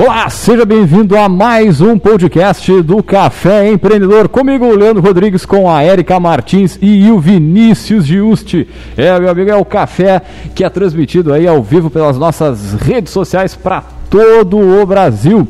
[0.00, 4.28] Olá, seja bem-vindo a mais um podcast do Café Empreendedor.
[4.28, 8.68] Comigo, Leandro Rodrigues, com a Érica Martins e o Vinícius Giusti.
[8.96, 10.22] É, meu amigo, é o café
[10.54, 15.48] que é transmitido aí ao vivo pelas nossas redes sociais para todo o Brasil.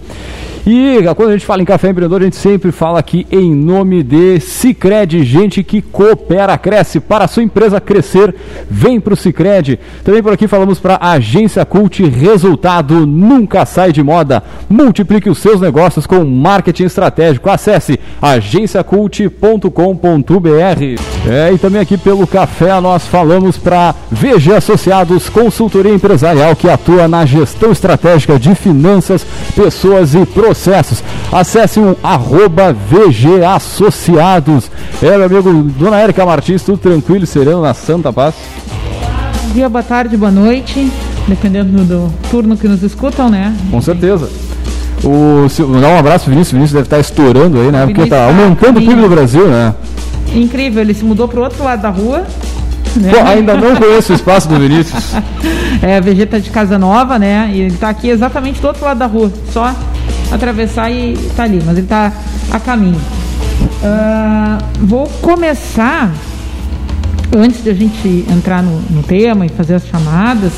[0.67, 4.03] E quando a gente fala em café empreendedor, a gente sempre fala aqui em nome
[4.03, 7.01] de Cicred, gente que coopera, cresce.
[7.01, 8.35] Para a sua empresa crescer,
[8.69, 9.79] vem para o Cicred.
[10.05, 14.43] Também por aqui falamos para a Agência Cult, resultado nunca sai de moda.
[14.69, 17.49] Multiplique os seus negócios com marketing estratégico.
[17.49, 19.69] Acesse agenciacult.com.br.
[21.27, 27.09] É, e também aqui pelo café nós falamos para VG Associados, consultoria empresarial que atua
[27.09, 31.03] na gestão estratégica de finanças, pessoas e processos processos.
[31.31, 34.71] Acesse o arroba VG Associados.
[35.01, 38.35] É, meu amigo, Dona Érica Martins, tudo tranquilo sereno na Santa Paz?
[39.45, 40.91] Bom dia, boa tarde, boa noite,
[41.29, 43.55] dependendo do turno que nos escutam, né?
[43.71, 44.29] Com certeza.
[45.05, 45.47] O,
[45.81, 46.53] dá um abraço, Vinícius.
[46.53, 47.87] Vinícius deve estar estourando aí, né?
[47.87, 49.75] Porque está aumentando o PIB do Brasil, né?
[50.35, 52.25] Incrível, ele se mudou para o outro lado da rua.
[52.97, 53.13] Né?
[53.13, 55.15] Pô, ainda não conheço o espaço do Vinícius.
[55.81, 57.49] é, a Vegeta tá de Casa Nova, né?
[57.53, 59.73] E ele está aqui exatamente do outro lado da rua, só
[60.31, 62.13] atravessar e tá ali, mas ele tá
[62.51, 63.01] a caminho.
[63.83, 66.13] Uh, vou começar,
[67.37, 70.53] antes de a gente entrar no, no tema e fazer as chamadas,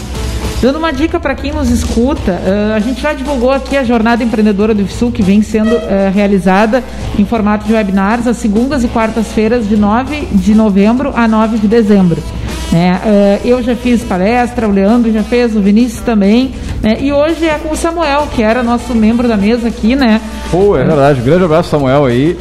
[0.60, 4.22] Dando uma dica para quem nos escuta, uh, a gente já divulgou aqui a jornada
[4.22, 5.80] empreendedora do IFSU, que vem sendo uh,
[6.12, 6.84] realizada
[7.18, 11.66] em formato de webinars às segundas e quartas-feiras, de 9 de novembro a 9 de
[11.66, 12.22] dezembro.
[12.70, 13.00] Né?
[13.02, 16.52] Uh, eu já fiz palestra, o Leandro já fez, o Vinícius também.
[16.82, 16.98] Né?
[17.00, 20.20] E hoje é com o Samuel, que era nosso membro da mesa aqui, né?
[20.50, 21.22] Pô, é verdade.
[21.22, 22.36] grande abraço, Samuel aí.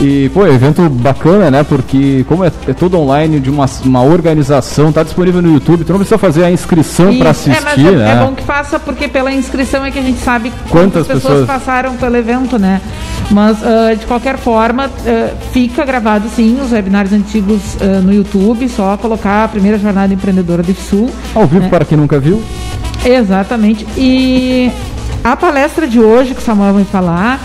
[0.00, 1.62] E, pô, evento bacana, né?
[1.62, 5.92] Porque como é, é todo online de uma, uma organização, tá disponível no YouTube, tu
[5.92, 8.12] não precisa fazer a inscrição para assistir, é, é, né?
[8.12, 11.22] É bom que faça, porque pela inscrição é que a gente sabe quantas, quantas pessoas,
[11.22, 12.80] pessoas, passaram pelo evento, né?
[13.30, 18.68] Mas, uh, de qualquer forma, uh, fica gravado sim os webinários antigos uh, no YouTube,
[18.70, 21.10] só colocar a primeira jornada empreendedora do Sul.
[21.34, 21.68] Ao vivo né?
[21.68, 22.42] para quem nunca viu.
[23.04, 23.86] Exatamente.
[23.96, 24.70] E
[25.22, 27.38] a palestra de hoje que o Samuel vai falar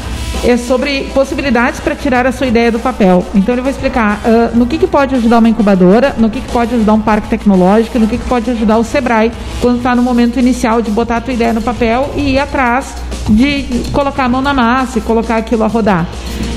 [0.47, 3.25] é sobre possibilidades para tirar a sua ideia do papel.
[3.33, 6.51] Então ele vai explicar uh, no que, que pode ajudar uma incubadora, no que, que
[6.51, 10.03] pode ajudar um parque tecnológico, no que, que pode ajudar o Sebrae quando está no
[10.03, 12.93] momento inicial de botar a tua ideia no papel e ir atrás
[13.27, 16.07] de colocar a mão na massa e colocar aquilo a rodar.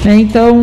[0.05, 0.17] Né?
[0.21, 0.61] Então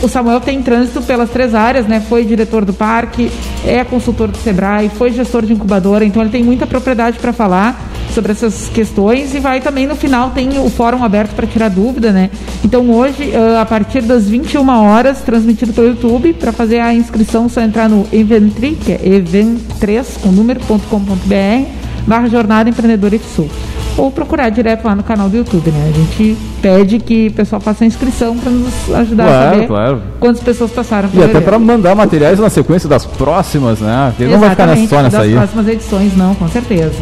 [0.00, 2.00] o Samuel tem trânsito pelas três áreas, né?
[2.08, 3.30] Foi diretor do parque,
[3.66, 7.76] é consultor do Sebrae, foi gestor de incubadora, então ele tem muita propriedade para falar
[8.18, 12.10] sobre essas questões e vai também no final tem o fórum aberto para tirar dúvida,
[12.10, 12.30] né?
[12.64, 13.30] Então hoje,
[13.60, 18.08] a partir das 21 horas, transmitido pelo YouTube, para fazer a inscrição, só entrar no
[18.12, 21.68] Eventri, que é event3 com número.com.br,
[22.08, 23.48] barra Jornada Empreendedora IFSU.
[23.96, 25.92] Ou procurar direto lá no canal do YouTube, né?
[25.92, 29.66] A gente pede que o pessoal faça a inscrição para nos ajudar claro, a saber
[29.66, 30.02] claro.
[30.18, 34.12] quantas pessoas passaram por E até para mandar materiais na sequência das próximas, né?
[34.18, 35.34] Ele não vai ficar só nessa das aí.
[35.34, 36.94] Das próximas edições, não, com certeza.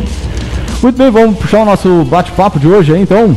[0.82, 3.36] Muito bem, vamos puxar o nosso bate-papo de hoje aí, então.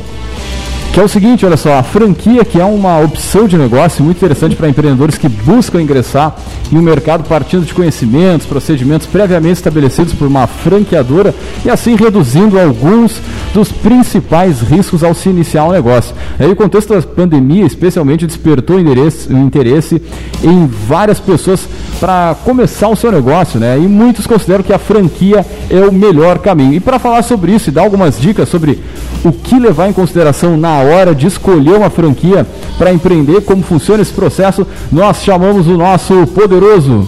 [0.92, 4.18] Que é o seguinte, olha só, a franquia que é uma opção de negócio muito
[4.18, 6.36] interessante para empreendedores que buscam ingressar
[6.72, 11.34] em um mercado partindo de conhecimentos, procedimentos previamente estabelecidos por uma franqueadora
[11.64, 13.22] e assim reduzindo alguns
[13.54, 16.14] dos principais riscos ao se iniciar um negócio.
[16.40, 20.02] Aí o contexto da pandemia especialmente despertou interesse, interesse
[20.44, 21.68] em várias pessoas
[22.00, 23.78] para começar o seu negócio, né?
[23.78, 26.74] E muitos consideram que a franquia é o melhor caminho.
[26.74, 28.80] E para falar sobre isso e dar algumas dicas sobre
[29.24, 34.02] o que levar em consideração na hora de escolher uma franquia para empreender, como funciona
[34.02, 37.08] esse processo, nós chamamos o nosso poderoso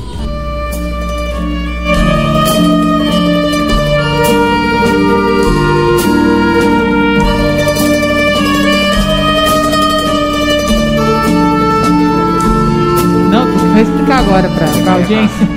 [13.82, 15.48] Vou explicar agora para a audiência.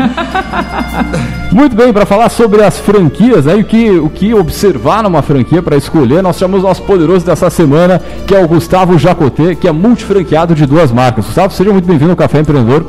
[1.53, 5.63] Muito bem, para falar sobre as franquias, né, o, que, o que observar numa franquia
[5.63, 9.69] para escolher, nós chamamos o nosso poderoso dessa semana, que é o Gustavo Jacotê, que
[9.69, 11.27] é multifranqueado de duas marcas.
[11.27, 12.87] Gustavo, seja muito bem-vindo ao Café Empreendedor.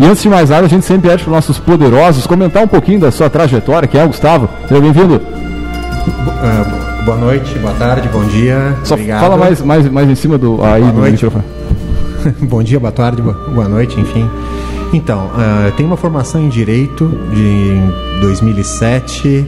[0.00, 2.68] E antes de mais nada, a gente sempre pede para os nossos poderosos comentar um
[2.68, 4.48] pouquinho da sua trajetória, que é o Gustavo.
[4.66, 5.16] Seja bem-vindo.
[5.16, 8.74] Uh, boa noite, boa tarde, bom dia.
[8.84, 9.20] Só Obrigado.
[9.20, 11.12] fala mais, mais, mais em cima do, aí boa do noite.
[11.12, 11.44] microfone.
[12.48, 14.26] bom dia, boa tarde, boa noite, enfim.
[14.92, 19.46] Então, uh, tenho uma formação em Direito de 2007.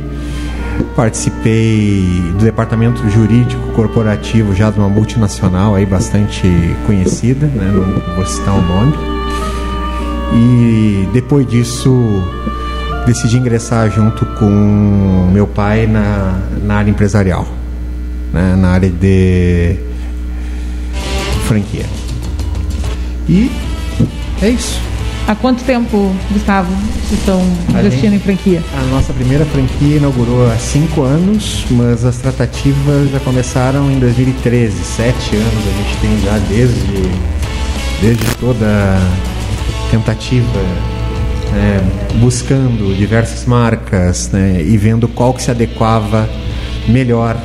[0.94, 6.48] Participei do departamento jurídico corporativo já de uma multinacional aí bastante
[6.86, 7.70] conhecida, né?
[7.72, 8.94] não vou citar o nome.
[10.34, 12.22] E depois disso
[13.06, 17.46] decidi ingressar junto com meu pai na, na área empresarial,
[18.32, 18.54] né?
[18.56, 19.76] na área de
[21.46, 21.86] franquia.
[23.28, 23.50] E
[24.42, 24.89] é isso.
[25.26, 28.62] Há quanto tempo, Gustavo, vocês estão investindo em franquia?
[28.76, 34.82] A nossa primeira franquia inaugurou há cinco anos, mas as tratativas já começaram em 2013.
[34.82, 37.10] Sete anos a gente tem já desde,
[38.00, 40.60] desde toda a tentativa,
[41.52, 41.80] né,
[42.20, 46.28] buscando diversas marcas né, e vendo qual que se adequava
[46.88, 47.36] melhor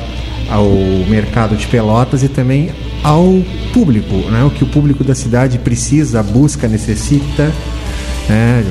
[0.50, 0.68] ao
[1.08, 2.70] mercado de Pelotas e também
[3.06, 3.40] ao
[3.72, 4.42] público, né?
[4.42, 7.52] o que o público da cidade precisa, busca, necessita,
[8.28, 8.64] né?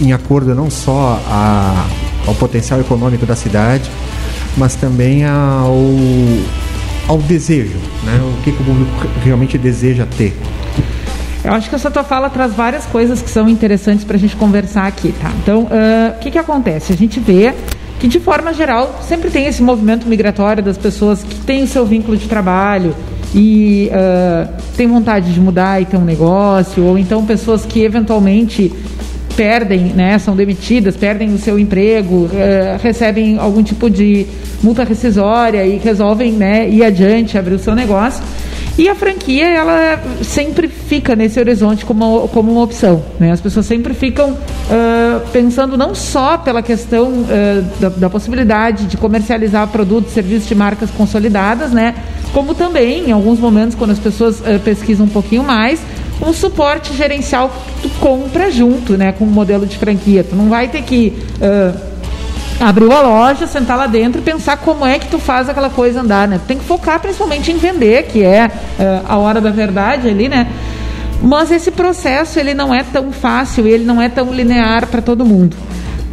[0.00, 1.86] em acordo não só a,
[2.26, 3.88] ao potencial econômico da cidade,
[4.56, 5.76] mas também ao,
[7.06, 8.20] ao desejo, né?
[8.20, 8.90] o que, que o público
[9.22, 10.36] realmente deseja ter.
[11.44, 14.34] Eu acho que essa tua fala traz várias coisas que são interessantes para a gente
[14.34, 15.32] conversar aqui, tá?
[15.42, 16.92] Então, uh, o que, que acontece?
[16.92, 17.54] A gente vê
[17.98, 21.86] que, de forma geral, sempre tem esse movimento migratório das pessoas que têm o seu
[21.86, 22.94] vínculo de trabalho,
[23.34, 28.72] e uh, tem vontade de mudar e ter um negócio, ou então pessoas que eventualmente
[29.36, 32.30] perdem, né, são demitidas, perdem o seu emprego, uh,
[32.82, 34.26] recebem algum tipo de
[34.62, 38.22] multa rescisória e resolvem né, ir adiante, abrir o seu negócio.
[38.78, 43.02] E a franquia, ela sempre fica nesse horizonte como, como uma opção.
[43.18, 43.30] Né?
[43.30, 47.26] As pessoas sempre ficam uh, pensando não só pela questão uh,
[47.78, 51.94] da, da, possibilidade de comercializar produtos, serviços de marcas consolidadas, né?
[52.32, 55.80] como também, em alguns momentos, quando as pessoas uh, pesquisam um pouquinho mais,
[56.24, 60.22] um suporte gerencial que tu compra junto né, com o modelo de franquia.
[60.22, 61.14] Tu não vai ter que
[62.60, 66.00] abriu a loja, sentar lá dentro e pensar como é que tu faz aquela coisa
[66.00, 66.38] andar, né?
[66.38, 70.28] Tu tem que focar principalmente em vender, que é uh, a hora da verdade ali,
[70.28, 70.46] né?
[71.22, 75.24] Mas esse processo ele não é tão fácil, ele não é tão linear para todo
[75.24, 75.56] mundo,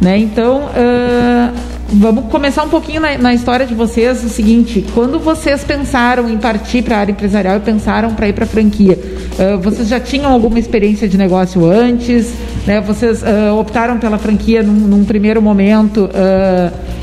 [0.00, 0.16] né?
[0.18, 4.22] Então uh, vamos começar um pouquinho na, na, história de vocês.
[4.22, 8.32] O seguinte: quando vocês pensaram em partir para a área empresarial e pensaram para ir
[8.32, 12.32] para a franquia, uh, vocês já tinham alguma experiência de negócio antes?
[12.66, 12.80] Né?
[12.80, 16.04] Vocês uh, optaram pela franquia num, num primeiro momento?
[16.04, 16.98] Uh,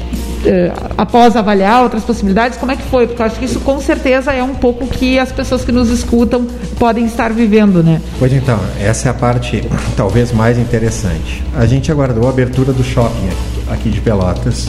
[0.96, 3.08] após avaliar outras possibilidades, como é que foi?
[3.08, 5.90] Porque eu acho que isso com certeza é um pouco que as pessoas que nos
[5.90, 6.46] escutam
[6.78, 8.00] podem estar vivendo, né?
[8.20, 9.68] Pois então, essa é a parte
[9.98, 11.44] talvez mais interessante.
[11.58, 13.55] A gente aguardou a abertura do shopping aqui
[13.86, 14.68] de Pelotas,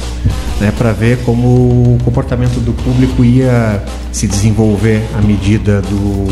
[0.60, 3.82] né, para ver como o comportamento do público ia
[4.12, 6.26] se desenvolver à medida do,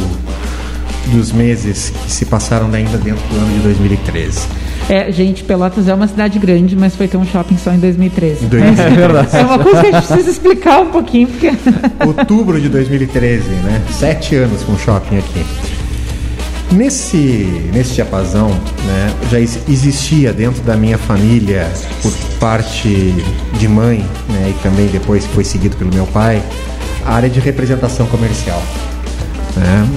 [1.12, 4.48] dos meses que se passaram ainda dentro do ano de 2013.
[4.88, 8.44] É, gente, Pelotas é uma cidade grande, mas foi ter um shopping só em 2013.
[8.44, 8.82] Em 2013.
[8.82, 9.36] É, verdade.
[9.36, 11.28] é uma coisa que a gente precisa explicar um pouquinho.
[11.28, 11.52] Porque...
[12.06, 13.82] Outubro de 2013, né?
[13.90, 15.73] Sete anos com shopping aqui.
[16.72, 21.70] Nesse, nesse diapasão, né, já existia dentro da minha família,
[22.02, 23.14] por parte
[23.58, 26.42] de mãe, né, e também depois foi seguido pelo meu pai,
[27.04, 28.60] a área de representação comercial.
[29.56, 29.88] Né?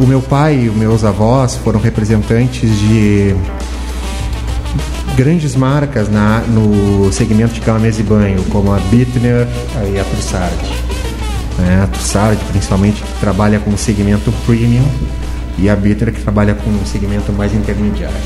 [0.00, 3.34] O, o meu pai e os meus avós foram representantes de
[5.14, 9.46] grandes marcas na, no segmento de cama, mesa e banho, como a Bittner
[9.92, 10.56] e a Trussard.
[11.58, 11.82] Né?
[11.82, 14.86] A Trussard, principalmente, que trabalha com o segmento premium
[15.58, 18.16] e a Bitter que trabalha com um segmento mais intermediário.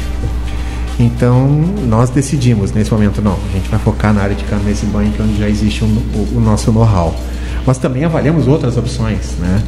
[0.99, 1.49] Então,
[1.88, 5.11] nós decidimos nesse momento, não, a gente vai focar na área de cama e banho,
[5.12, 7.14] que é onde já existe um, o, o, nosso know-how.
[7.67, 9.62] Mas também avaliamos outras opções, né?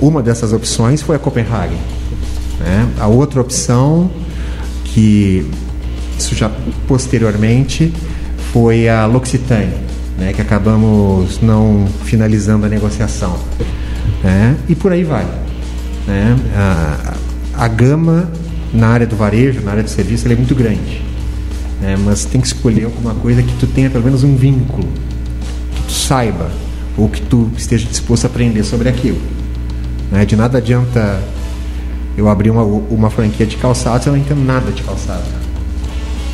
[0.00, 1.78] Uma dessas opções foi a Copenhagen.
[2.60, 2.88] Né?
[3.00, 4.10] A outra opção,
[4.84, 5.50] que
[6.18, 6.50] isso já
[6.86, 7.92] posteriormente,
[8.52, 9.72] foi a L'Occitane,
[10.18, 10.32] né?
[10.34, 13.36] que acabamos não finalizando a negociação.
[14.22, 14.56] Né?
[14.68, 15.26] E por aí vai.
[16.06, 16.36] Né?
[16.56, 17.14] A,
[17.64, 18.28] a gama
[18.72, 21.02] na área do varejo, na área do serviço, é muito grande.
[21.80, 21.96] Né?
[22.04, 24.88] Mas tem que escolher alguma coisa que tu tenha pelo menos um vínculo,
[25.74, 26.50] que tu saiba,
[26.96, 29.20] ou que tu esteja disposto a aprender sobre aquilo.
[30.10, 30.24] Né?
[30.24, 31.22] De nada adianta
[32.16, 35.22] eu abrir uma, uma franquia de calçados, eu não entendo nada de calçado.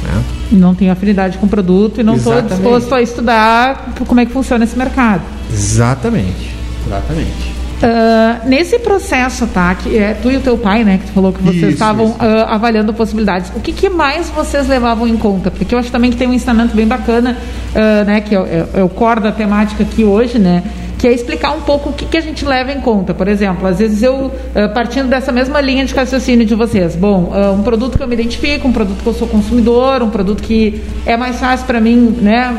[0.03, 0.25] Né?
[0.53, 4.33] Não tenho afinidade com o produto e não estou disposto a estudar como é que
[4.33, 5.23] funciona esse mercado.
[5.53, 6.55] Exatamente.
[6.87, 7.58] Exatamente.
[7.79, 9.73] Uh, nesse processo, tá?
[9.73, 10.99] Que é tu e o teu pai, né?
[10.99, 12.17] Que tu falou que vocês isso, estavam uh,
[12.49, 13.53] avaliando possibilidades.
[13.55, 15.49] O que, que, mais vocês levavam em conta?
[15.49, 17.39] Porque eu acho também que tem um ensinamento bem bacana,
[17.71, 18.21] uh, né?
[18.21, 20.63] Que é, é, é, o core da temática aqui hoje, né?
[20.99, 23.15] que é explicar um pouco o que, que a gente leva em conta.
[23.15, 24.33] Por exemplo, às vezes eu,
[24.75, 28.67] partindo dessa mesma linha de raciocínio de vocês, bom, um produto que eu me identifico,
[28.67, 32.53] um produto que eu sou consumidor, um produto que é mais fácil para mim né,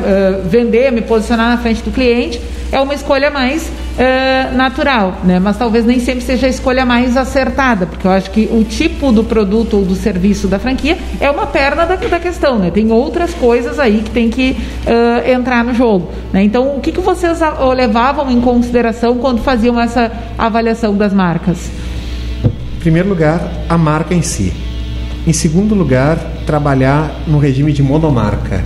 [0.46, 2.40] vender, me posicionar na frente do cliente,
[2.72, 5.40] é uma escolha mais uh, natural, né?
[5.40, 9.12] Mas talvez nem sempre seja a escolha mais acertada, porque eu acho que o tipo
[9.12, 12.72] do produto ou do serviço da franquia é uma perna da, da questão, né?
[12.72, 16.44] Tem outras coisas aí que tem que uh, entrar no jogo, né?
[16.44, 17.40] Então, o que, que vocês
[17.76, 21.70] levavam em consideração quando faziam essa avaliação das marcas?
[22.44, 24.54] Em primeiro lugar, a marca em si.
[25.28, 28.64] Em segundo lugar, trabalhar no regime de monomarca,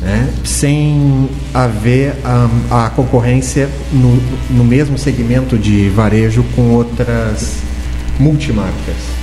[0.00, 0.28] né?
[0.44, 4.16] sem haver a, a concorrência no,
[4.50, 7.58] no mesmo segmento de varejo com outras
[8.18, 9.16] multimarcas.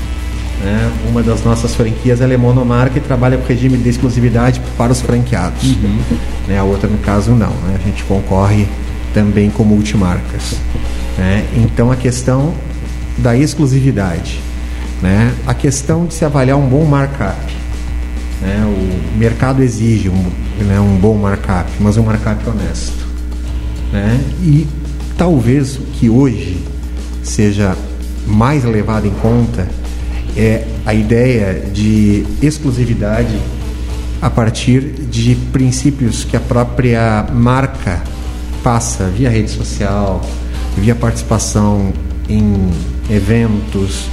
[0.63, 0.91] Né?
[1.09, 5.63] Uma das nossas franquias é monomarca e trabalha com regime de exclusividade para os franqueados.
[5.63, 5.99] Uhum.
[6.47, 6.57] Né?
[6.57, 7.49] A outra, no caso, não.
[7.49, 7.79] Né?
[7.81, 8.67] A gente concorre
[9.13, 10.55] também com multimarcas.
[11.17, 11.45] Né?
[11.55, 12.53] Então, a questão
[13.17, 14.39] da exclusividade,
[15.01, 15.33] né?
[15.45, 17.53] a questão de se avaliar um bom markup.
[18.43, 20.25] O mercado exige um,
[20.59, 23.05] né, um bom markup, mas um markup honesto.
[23.91, 24.19] Né?
[24.41, 24.67] E
[25.17, 26.57] talvez o que hoje
[27.23, 27.75] seja
[28.25, 29.67] mais levado em conta
[30.35, 33.37] é a ideia de exclusividade
[34.21, 38.01] a partir de princípios que a própria marca
[38.63, 40.21] passa via rede social,
[40.77, 41.91] via participação
[42.29, 42.69] em
[43.09, 44.05] eventos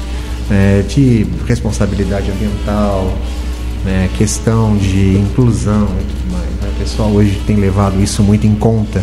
[0.48, 3.16] né, de responsabilidade ambiental,
[3.84, 5.88] né, questão de inclusão
[6.80, 9.02] pessoal hoje tem levado isso muito em conta.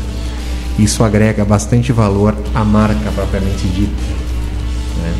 [0.80, 3.92] Isso agrega bastante valor à marca propriamente dita.
[5.04, 5.14] Né?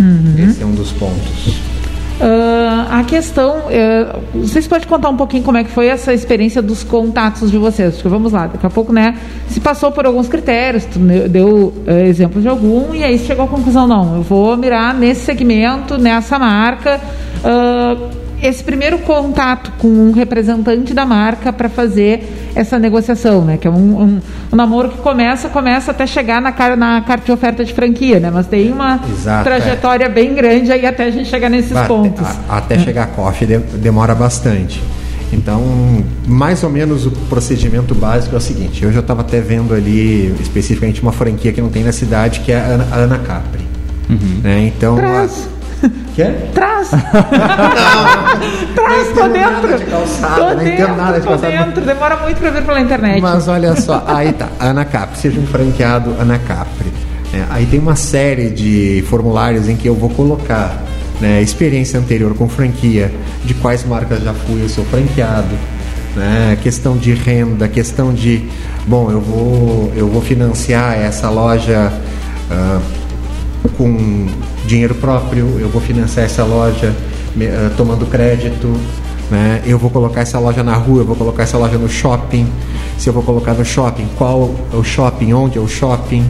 [0.00, 0.48] Uhum.
[0.48, 1.48] Esse é um dos pontos.
[2.18, 6.62] Uh, a questão, uh, vocês podem contar um pouquinho como é que foi essa experiência
[6.62, 7.94] dos contatos de vocês?
[7.94, 9.18] Porque vamos lá, daqui a pouco, né,
[9.48, 13.48] se passou por alguns critérios, tu deu uh, exemplo de algum e aí chegou à
[13.48, 17.00] conclusão, não, eu vou mirar nesse segmento, nessa marca.
[17.44, 23.56] Uh, esse primeiro contato com um representante da marca para fazer essa negociação, né?
[23.56, 24.20] Que é um, um,
[24.52, 28.30] um, namoro que começa, começa até chegar na, na carta de oferta de franquia, né?
[28.32, 30.08] Mas tem uma Exato, trajetória é.
[30.08, 32.26] bem grande aí até a gente chegar nesses pontos.
[32.48, 32.78] A, até é.
[32.78, 34.82] chegar a coffee demora bastante.
[35.32, 39.74] Então, mais ou menos o procedimento básico é o seguinte: eu já estava até vendo
[39.74, 43.18] ali especificamente uma franquia que não tem na cidade, que é a Ana, a Ana
[43.18, 43.66] Capri.
[44.08, 44.40] Uhum.
[44.42, 44.72] Né?
[44.74, 44.96] Então,
[46.16, 46.16] Traz.
[46.16, 46.50] Quer?
[46.54, 46.90] Traz!
[48.74, 49.78] Traz, tô dentro!
[49.78, 51.80] De calçado, tô não dentro, nada de tô dentro.
[51.82, 53.20] Demora muito pra ver pela internet.
[53.20, 56.90] Mas olha só, aí tá, Ana Capri, seja um franqueado Ana Capri.
[57.34, 60.82] É, aí tem uma série de formulários em que eu vou colocar
[61.20, 63.12] né, experiência anterior com franquia,
[63.44, 65.54] de quais marcas já fui, eu sou franqueado,
[66.14, 68.48] né, questão de renda, questão de,
[68.86, 71.92] bom, eu vou, eu vou financiar essa loja
[72.50, 72.80] uh,
[73.76, 74.28] com
[74.66, 76.94] dinheiro próprio, eu vou financiar essa loja
[77.36, 78.68] uh, tomando crédito,
[79.30, 79.62] né?
[79.64, 82.46] eu vou colocar essa loja na rua, eu vou colocar essa loja no shopping.
[82.98, 86.24] Se eu vou colocar no shopping, qual é o shopping, onde é o shopping,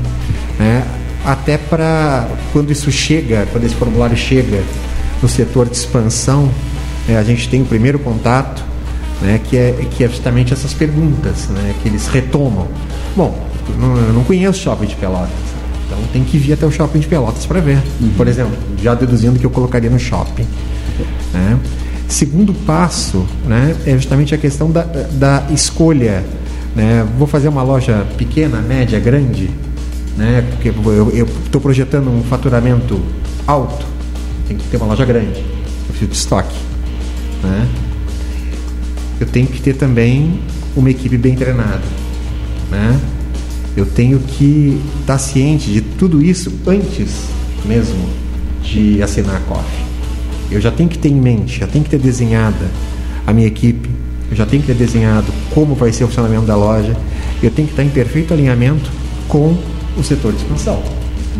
[0.58, 0.84] né?
[1.24, 4.62] até para quando isso chega, quando esse formulário chega
[5.22, 6.50] no setor de expansão,
[7.08, 7.18] né?
[7.18, 8.64] a gente tem o primeiro contato,
[9.20, 9.40] né?
[9.42, 11.74] que, é, que é justamente essas perguntas né?
[11.82, 12.68] que eles retomam.
[13.16, 15.55] Bom, eu não conheço shopping de Pelotas.
[15.86, 17.82] Então tem que vir até o shopping de Pelotas para ver.
[18.00, 18.10] Uhum.
[18.16, 20.46] Por exemplo, já deduzindo que eu colocaria no shopping.
[21.32, 21.58] Né?
[22.08, 26.24] Segundo passo né, é justamente a questão da, da escolha.
[26.74, 27.06] Né?
[27.18, 29.50] Vou fazer uma loja pequena, média, grande,
[30.16, 30.44] né?
[30.50, 33.00] porque eu estou projetando um faturamento
[33.46, 33.86] alto,
[34.46, 36.56] tem que ter uma loja grande, eu preciso de estoque.
[37.42, 37.68] Né?
[39.20, 40.40] Eu tenho que ter também
[40.76, 41.82] uma equipe bem treinada.
[42.70, 43.00] Né?
[43.76, 47.28] Eu tenho que estar tá ciente de tudo isso antes
[47.64, 48.08] mesmo
[48.62, 49.64] de assinar a COF.
[50.50, 52.70] Eu já tenho que ter em mente, já tenho que ter desenhada
[53.26, 53.88] a minha equipe,
[54.30, 56.96] eu já tenho que ter desenhado como vai ser o funcionamento da loja,
[57.42, 58.90] eu tenho que estar em perfeito alinhamento
[59.28, 59.56] com
[59.96, 60.82] o setor de expansão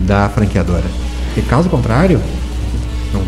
[0.07, 0.85] da franqueadora.
[1.27, 2.21] Porque caso contrário,
[3.13, 3.23] não,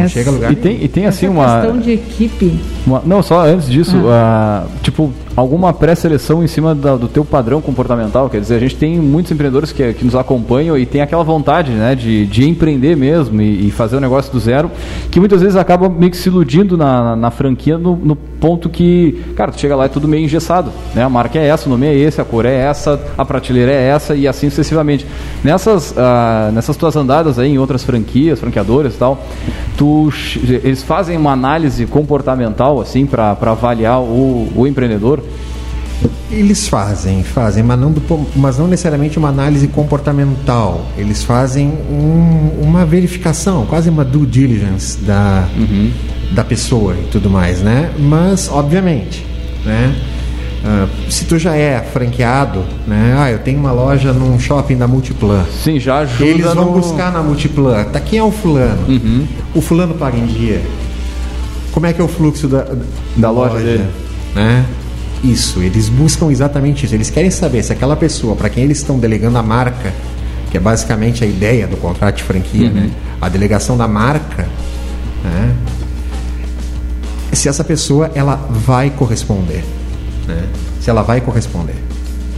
[0.00, 2.60] não chega a lugar e tem, e tem assim uma questão de equipe.
[2.86, 4.64] Uma, não, só antes disso, ah.
[4.66, 8.28] uh, tipo, alguma pré-seleção em cima da, do teu padrão comportamental.
[8.28, 11.70] Quer dizer, a gente tem muitos empreendedores que, que nos acompanham e tem aquela vontade
[11.70, 14.70] né, de, de empreender mesmo e, e fazer o negócio do zero,
[15.10, 18.68] que muitas vezes acaba meio que se iludindo na, na, na franquia no, no, ponto
[18.68, 20.72] que, cara, tu chega lá e é tudo meio engessado.
[20.96, 21.04] Né?
[21.04, 23.86] A marca é essa, o nome é esse, a cor é essa, a prateleira é
[23.86, 25.06] essa e assim sucessivamente.
[25.44, 29.22] Nessas, uh, nessas tuas andadas aí em outras franquias, franqueadoras e tal,
[29.78, 30.12] tu,
[30.64, 35.22] eles fazem uma análise comportamental assim para avaliar o, o empreendedor
[36.32, 37.94] eles fazem, fazem, mas não,
[38.34, 40.86] mas não necessariamente uma análise comportamental.
[40.96, 45.90] Eles fazem um, uma verificação, quase uma due diligence da, uhum.
[46.32, 47.90] da pessoa e tudo mais, né?
[47.98, 49.24] Mas, obviamente,
[49.64, 49.94] né?
[50.64, 53.16] Uh, se tu já é franqueado, né?
[53.18, 55.44] Ah, eu tenho uma loja num shopping da Multiplan.
[55.62, 56.24] Sim, já ajuda.
[56.24, 56.72] Eles vão no...
[56.72, 57.84] buscar na Multiplan.
[57.84, 58.86] Tá, quem é o fulano?
[58.88, 59.26] Uhum.
[59.54, 60.62] O fulano paga em dia.
[61.72, 62.76] Como é que é o fluxo da, da,
[63.16, 63.86] da loja, loja dele?
[64.34, 64.64] Né?
[65.24, 66.94] Isso, eles buscam exatamente isso.
[66.94, 69.92] Eles querem saber se aquela pessoa para quem eles estão delegando a marca
[70.50, 72.74] que é basicamente a ideia do contrato de franquia, Uhum.
[72.74, 72.90] né?
[73.20, 74.46] a delegação da marca,
[75.24, 75.54] né?
[77.32, 79.64] se essa pessoa ela vai corresponder,
[80.28, 80.44] né?
[80.80, 81.76] se ela vai corresponder.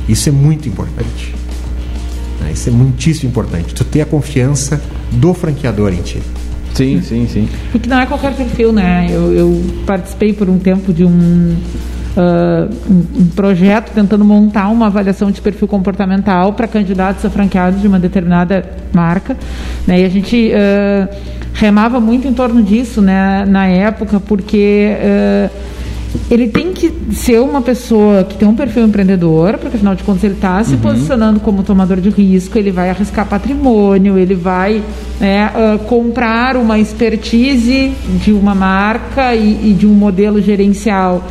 [0.09, 1.35] Isso é muito importante.
[2.41, 2.53] né?
[2.53, 3.75] Isso é muitíssimo importante.
[3.75, 6.23] Tu ter a confiança do franqueador em ti.
[6.75, 7.49] Sim, sim, sim.
[7.71, 9.07] Porque não é qualquer perfil, né?
[9.09, 11.57] Eu, eu participei por um tempo de um,
[12.17, 17.81] ah, um, um projeto tentando montar uma avaliação de perfil comportamental para candidatos a franqueados
[17.81, 19.37] de uma determinada marca.
[19.87, 20.01] Né?
[20.01, 21.09] E a gente ah,
[21.55, 23.45] remava muito em torno disso né?
[23.47, 24.97] na época, porque.
[25.01, 25.51] ah,
[26.31, 30.25] ele tem que ser uma pessoa que tem um perfil empreendedor, porque afinal de contas
[30.25, 34.83] ele está se posicionando como tomador de risco, ele vai arriscar patrimônio, ele vai
[35.21, 37.93] né, ah, comprar uma expertise
[38.23, 41.23] de uma marca e, e de um modelo gerencial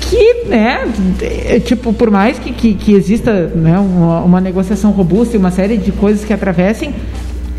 [0.00, 0.88] que, né,
[1.20, 5.50] é, tipo, por mais que, que, que exista né, uma, uma negociação robusta e uma
[5.50, 6.94] série de coisas que atravessem,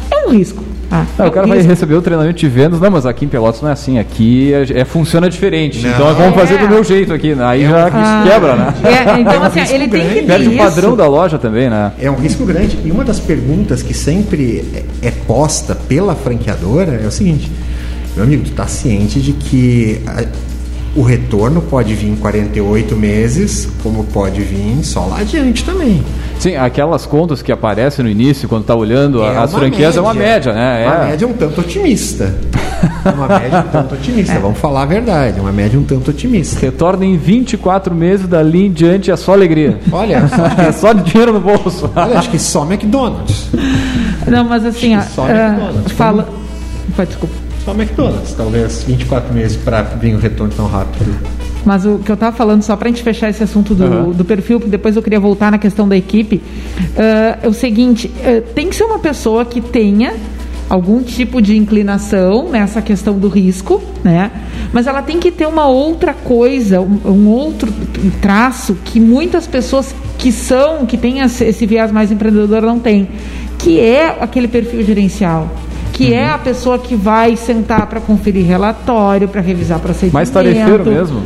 [0.09, 0.63] é um risco.
[0.89, 3.27] Ah, Não, é o cara vai receber o treinamento de vendas, não, mas aqui em
[3.27, 5.81] Pelotas não é assim, aqui é, é- funciona diferente.
[5.85, 5.89] Não.
[5.93, 6.57] Então vamos fazer É.
[6.59, 7.43] do meu jeito aqui, né?
[7.43, 8.73] aí já Ah, quebra, né?
[8.83, 10.21] é, então, É um assim, risco ele tem que grande.
[10.21, 11.91] ter Perde o padrão da loja também, né?
[11.99, 12.79] É um risco grande.
[12.85, 17.51] E uma das perguntas que sempre é é posta pela franqueadora é o seguinte:
[18.15, 20.23] meu amigo, tu tá ciente de que a-
[20.95, 26.01] o retorno pode vir em 48 meses, como pode vir só lá adiante também.
[26.39, 30.01] Sim, aquelas contas que aparecem no início, quando tá olhando É as uma franquias, é
[30.01, 30.85] uma média, né?
[30.85, 31.05] Uma É.
[31.09, 32.33] média um tanto otimista.
[33.15, 34.39] uma média um tanto otimista.
[34.39, 35.39] Vamos falar a verdade.
[35.39, 36.59] Uma média um tanto otimista.
[36.59, 39.79] Retorna em 24 meses, dali em diante é só alegria.
[39.91, 40.23] Olha,
[40.67, 41.89] é só dinheiro no bolso.
[41.95, 43.47] olha, acho que só McDonald's.
[44.27, 45.91] Não, mas assim, ó, Só ah, McDonald's.
[45.93, 46.29] fala.
[46.95, 47.33] Vai, desculpa.
[47.65, 51.13] Só McDonald's, talvez 24 meses para vir o retorno tão rápido.
[51.67, 54.11] Mas o que eu estava falando, só para a gente fechar esse assunto do, Aham.
[54.11, 56.41] do perfil, porque depois eu queria voltar na questão da equipe,
[56.97, 60.13] ah, é o seguinte: ah, tem que ser uma pessoa que tenha
[60.69, 64.31] algum tipo de inclinação nessa questão do risco, né?
[64.71, 67.69] Mas ela tem que ter uma outra coisa, um, um outro
[68.21, 73.09] traço que muitas pessoas que são, que têm esse esse viés mais empreendedor não têm,
[73.59, 75.51] que é aquele perfil gerencial.
[75.97, 80.13] Que é a pessoa que vai sentar para conferir relatório, para revisar procedimento.
[80.13, 81.23] Mais tarefeiro mesmo.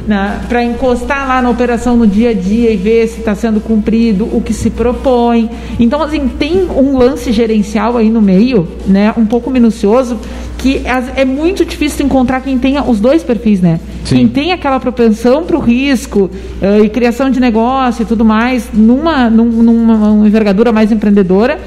[0.48, 4.24] Para encostar lá na operação no dia a dia e ver se está sendo cumprido
[4.32, 5.50] o que se propõe.
[5.80, 10.18] Então, assim, tem um lance gerencial aí no meio, né, um pouco minucioso,
[10.58, 10.82] que
[11.16, 13.80] é muito difícil encontrar quem tenha os dois perfis, né?
[14.06, 14.16] Sim.
[14.18, 16.30] Quem tem aquela propensão para o risco
[16.62, 21.60] eh, e criação de negócio e tudo mais, numa, num- numa envergadura mais empreendedora,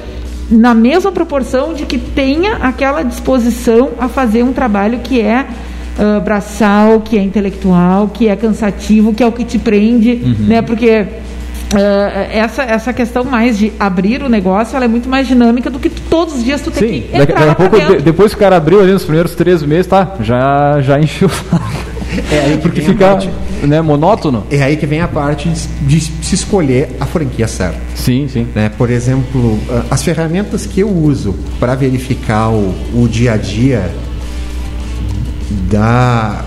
[0.49, 5.45] na mesma proporção de que tenha aquela disposição a fazer um trabalho que é
[5.97, 10.35] ah, braçal, que é intelectual, que é cansativo, que é o que te prende, Uhum.
[10.47, 10.61] né?
[10.61, 11.05] Porque
[11.73, 15.79] ah, essa, essa questão mais de abrir o negócio, ela é muito mais dinâmica do
[15.79, 18.01] que todos os dias tu tem Sim, que daqui, entrar daqui lá a pouco, de-
[18.03, 21.27] depois que o cara abriu ali nos primeiros três meses, tá, já, já encheu.
[21.27, 21.94] o.
[22.31, 23.29] É aí que Porque fica parte-
[23.63, 24.43] né, monótono.
[24.51, 25.49] É aí que vem a parte
[25.81, 27.79] de se escolher a franquia certa.
[27.95, 28.47] Sim, sim.
[28.53, 28.69] né?
[28.77, 29.57] Por exemplo,
[29.89, 33.91] as ferramentas que eu uso para verificar o, o dia a dia
[35.69, 36.43] da,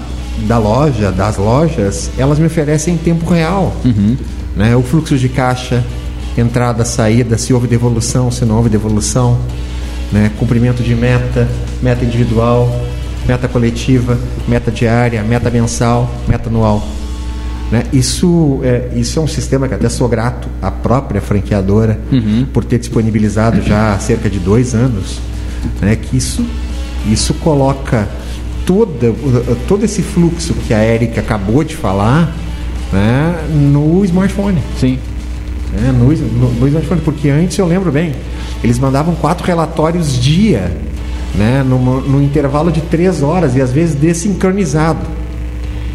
[0.46, 3.74] da loja, das lojas, elas me oferecem em tempo real.
[4.56, 4.74] Né?
[4.76, 5.84] O fluxo de caixa,
[6.36, 9.38] entrada, saída, se houve devolução, se não houve devolução,
[10.12, 10.30] né?
[10.38, 11.48] cumprimento de meta,
[11.82, 12.68] meta individual,
[13.28, 16.82] meta coletiva, meta diária, meta mensal, meta anual.
[17.70, 17.84] Né?
[17.92, 22.00] Isso, é, isso é um sistema que até sou grato à própria franqueadora
[22.52, 25.18] por ter disponibilizado já há cerca de dois anos,
[25.82, 25.94] né?
[25.94, 26.42] que isso,
[27.06, 28.08] isso coloca
[28.64, 29.14] toda,
[29.66, 32.34] todo esse fluxo que a Érica acabou de falar
[32.90, 33.34] né?
[33.52, 34.62] no smartphone.
[34.80, 34.98] Sim.
[35.74, 35.92] né?
[35.92, 38.14] No, no, no smartphone, porque antes eu lembro bem,
[38.64, 40.72] eles mandavam quatro relatórios dia,
[41.34, 41.62] né?
[41.62, 45.06] no, no intervalo de três horas e às vezes desincronizado.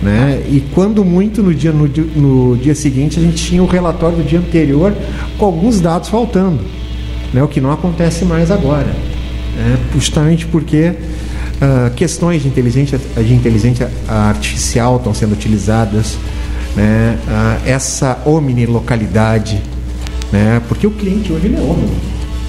[0.01, 0.43] Né?
[0.49, 4.23] E quando muito no dia, no, no dia seguinte a gente tinha o relatório do
[4.23, 4.93] dia anterior
[5.37, 6.59] com alguns dados faltando,
[7.33, 7.41] né?
[7.41, 8.93] o que não acontece mais agora.
[9.55, 9.77] Né?
[9.93, 10.93] Justamente porque
[11.63, 16.17] ah, questões de inteligência, de inteligência artificial estão sendo utilizadas,
[16.75, 17.17] né?
[17.25, 19.61] Ah, essa omnilocalidade,
[20.29, 20.61] né?
[20.67, 21.95] porque o cliente hoje é omni,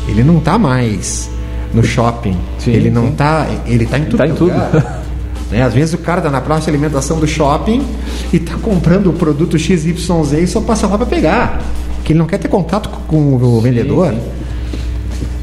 [0.09, 1.31] ele não está mais
[1.74, 3.12] no shopping, Sim, ele não sim.
[3.12, 4.16] está, ele está em tudo.
[4.16, 4.54] Tá em tudo.
[5.50, 5.62] Né?
[5.62, 7.87] Às vezes o cara está na praça de alimentação do shopping
[8.32, 11.60] e está comprando o produto XYZ e só passa lá para pegar.
[12.02, 14.14] Que ele não quer ter contato com o vendedor.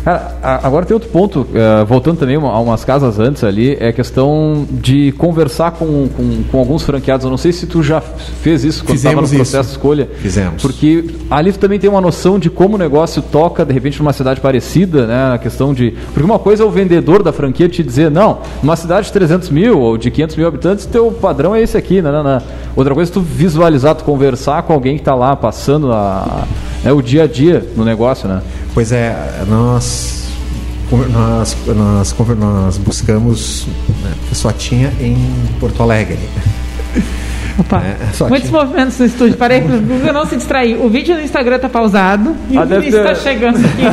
[0.03, 3.93] Cara, agora tem outro ponto, uh, voltando também a umas casas antes ali, é a
[3.93, 7.23] questão de conversar com, com, com, alguns franqueados.
[7.23, 9.63] Eu não sei se tu já fez isso quando estava no processo isso.
[9.63, 10.09] de escolha.
[10.17, 10.61] Fizemos.
[10.61, 14.13] Porque ali tu também tem uma noção de como o negócio toca, de repente, numa
[14.13, 15.33] cidade parecida, né?
[15.35, 15.93] A questão de.
[16.13, 19.49] Porque uma coisa é o vendedor da franquia te dizer, não, numa cidade de 300
[19.49, 22.11] mil ou de 500 mil habitantes, teu padrão é esse aqui, né.
[22.75, 26.47] Outra coisa é tu visualizar, tu conversar com alguém que está lá passando a,
[26.83, 28.41] né, o dia a dia no negócio, né?
[28.73, 29.15] Pois é,
[29.47, 30.21] nós
[30.91, 33.65] nós, nós, nós buscamos
[34.03, 35.15] né, só tinha em
[35.59, 36.19] Porto Alegre.
[37.59, 37.95] Opa, é,
[38.29, 38.61] muitos tinha...
[38.61, 39.37] movimentos no estúdio.
[39.37, 39.81] Parei para o
[40.13, 40.75] não se distrair.
[40.77, 43.21] O vídeo no Instagram está pausado e ah, o Vinícius está ter...
[43.21, 43.83] chegando aqui.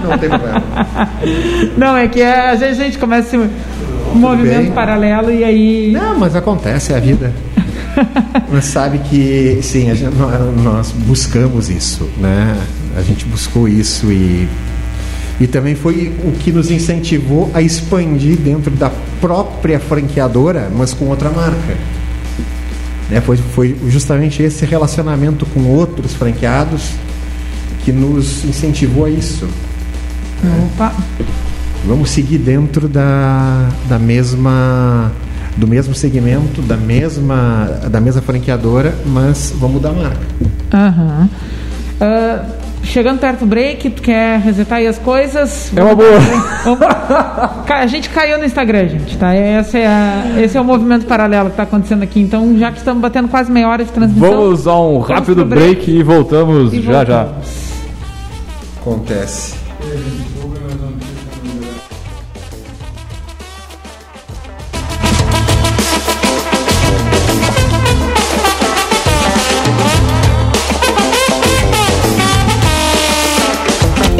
[0.08, 0.62] não tem problema.
[1.76, 3.50] Não, é que é, às vezes a gente começa um
[4.14, 4.72] movimento bem.
[4.72, 5.92] paralelo e aí.
[5.92, 7.32] Não, mas acontece, é a vida.
[8.50, 10.14] Mas sabe que, sim, gente,
[10.62, 12.56] nós buscamos isso, né?
[12.96, 14.48] A gente buscou isso e
[15.40, 18.90] e também foi o que nos incentivou a expandir dentro da
[19.22, 21.78] própria franqueadora, mas com outra marca.
[23.08, 23.22] Né?
[23.22, 26.90] Foi, foi justamente esse relacionamento com outros franqueados
[27.86, 29.48] que nos incentivou a isso.
[30.74, 30.92] Opa.
[31.86, 35.10] Vamos seguir dentro da, da mesma
[35.56, 40.20] do mesmo segmento, da mesma da mesma franqueadora, mas vamos mudar a marca.
[40.72, 41.28] Uhum.
[42.00, 45.70] Uh, chegando perto do break, tu quer resetar aí as coisas?
[45.76, 46.18] É uma boa.
[47.68, 49.34] a gente caiu no Instagram, gente, tá?
[49.36, 52.20] Esse é, a, esse é o movimento paralelo que está acontecendo aqui.
[52.20, 54.30] Então, já que estamos batendo quase meia hora de transmissão.
[54.30, 57.06] Vamos a um rápido break, break, e voltamos e já voltamos.
[57.06, 58.80] já.
[58.80, 59.54] Acontece.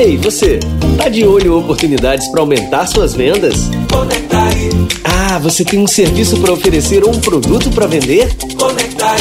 [0.00, 0.58] Ei, você,
[0.96, 3.68] tá de olho em oportunidades para aumentar suas vendas?
[3.92, 4.48] Conectar.
[5.04, 8.34] Ah, você tem um serviço para oferecer ou um produto para vender?
[8.58, 9.16] Conectar.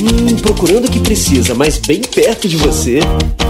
[0.00, 2.98] Hum, procurando o que precisa, mas bem perto de você.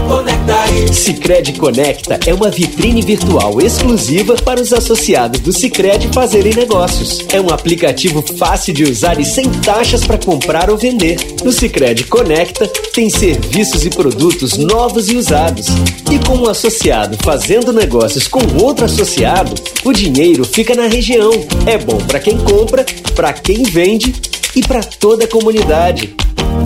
[0.06, 0.68] Conectar.
[0.92, 7.24] Sicredi Conecta é uma vitrine virtual exclusiva para os associados do Sicredi fazerem negócios.
[7.32, 11.16] É um aplicativo fácil de usar e sem taxas para comprar ou vender.
[11.42, 15.66] No Sicredi Conecta tem serviços e produtos novos e usados.
[16.10, 21.32] E com um associado fazendo negócios com outro associado, o dinheiro fica na região.
[21.64, 22.84] É bom para quem compra,
[23.14, 24.14] para quem vende
[24.54, 26.14] e para toda a comunidade.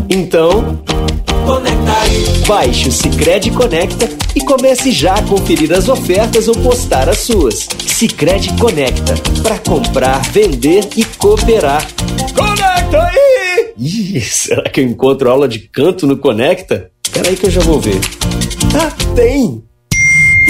[0.08, 0.80] Então,
[1.46, 2.06] Conectar.
[2.48, 7.68] Baixe o Cicred Conecta e comece já a conferir as ofertas ou postar as suas.
[7.86, 11.86] Cicred Conecta para comprar, vender e cooperar.
[12.34, 13.74] Conecta aí!
[13.78, 16.90] Ih, será que eu encontro aula de canto no Conecta?
[17.06, 18.00] Espera aí que eu já vou ver.
[18.74, 19.65] Ah, tem!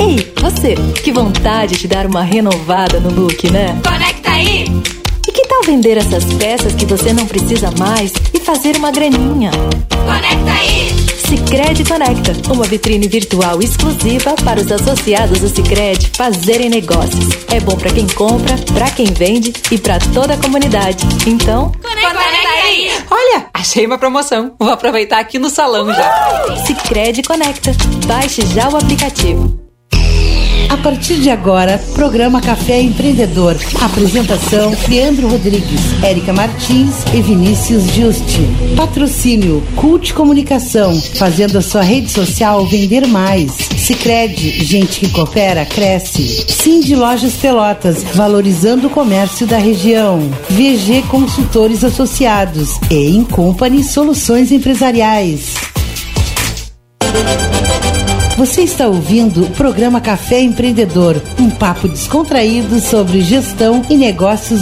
[0.00, 3.76] Ei, você, que vontade de dar uma renovada no look, né?
[3.82, 4.64] Conecta aí!
[5.26, 9.50] E que tal vender essas peças que você não precisa mais e fazer uma graninha?
[10.06, 10.88] Conecta aí!
[11.28, 17.28] Sicredi Conecta, uma vitrine virtual exclusiva para os associados do Sicredi fazerem negócios.
[17.48, 21.04] É bom para quem compra, para quem vende e para toda a comunidade.
[21.26, 22.18] Então, conecta,
[22.64, 22.90] aí!
[23.10, 24.52] Olha, achei uma promoção.
[24.58, 26.56] Vou aproveitar aqui no salão já.
[26.66, 27.72] Sicredi Conecta.
[28.06, 29.67] Baixe já o aplicativo.
[30.68, 33.56] A partir de agora, programa Café Empreendedor.
[33.80, 38.42] Apresentação: Leandro Rodrigues, Érica Martins e Vinícius Justi.
[38.76, 43.52] Patrocínio: Cult Comunicação, fazendo a sua rede social vender mais.
[43.78, 46.46] Sicredi, gente que coopera cresce.
[46.68, 50.20] De Lojas Pelotas, valorizando o comércio da região.
[50.50, 55.54] VG Consultores Associados e Incompany Soluções Empresariais.
[58.38, 64.60] Você está ouvindo o programa Café Empreendedor, um papo descontraído sobre gestão e negócios.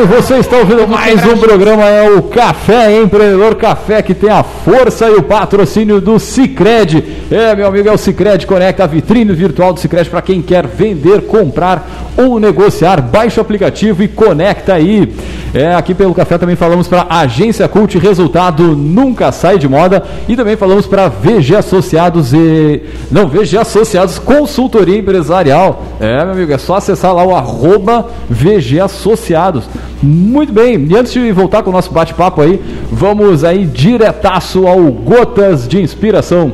[0.00, 4.42] Bem, você está ouvindo mais um programa, é o Café Empreendedor Café, que tem a
[4.42, 7.04] força e o patrocínio do Cicred.
[7.30, 10.66] É, meu amigo, é o Cicred Conecta, a vitrine virtual do Cicred para quem quer
[10.66, 13.00] vender, comprar ou negociar.
[13.00, 15.12] Baixe o aplicativo e conecta aí.
[15.52, 20.02] É, aqui pelo Café também falamos para Agência Cult, resultado nunca sai de moda.
[20.28, 22.82] E também falamos para VG Associados e...
[23.10, 25.82] Não, VG Associados Consultoria Empresarial.
[25.98, 29.64] É, meu amigo, é só acessar lá o arroba VG Associados.
[30.02, 32.58] Muito bem, e antes de voltar com o nosso bate-papo aí,
[32.90, 36.52] vamos aí diretaço ao Gotas de Inspiração.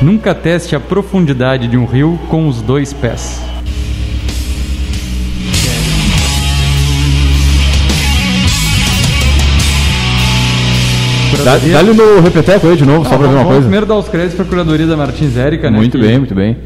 [0.00, 3.40] Nunca teste a profundidade de um rio com os dois pés.
[11.44, 13.60] Dá- Dá-lhe no repeteco aí de novo, só para ver uma coisa.
[13.60, 15.76] primeiro dar os créditos para a curadoria da Martins Érica, né?
[15.76, 16.56] Muito que, bem, muito bem.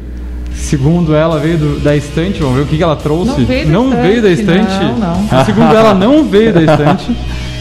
[0.55, 3.29] Segundo ela, veio do- da estante, vamos ver o que, que ela trouxe.
[3.31, 4.83] Não veio da Não estante, veio da estante.
[4.83, 4.97] não,
[5.37, 5.45] não.
[5.45, 7.11] Segundo ela, não veio da estante.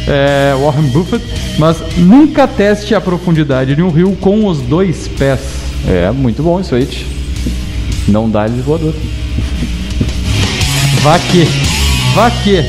[0.07, 1.25] É, Warren Buffett,
[1.59, 5.41] mas nunca teste a profundidade de um rio com os dois pés.
[5.87, 6.88] É, muito bom isso aí.
[8.09, 8.95] Não dá de voador.
[11.03, 11.47] Vá que.
[12.15, 12.62] Vá que.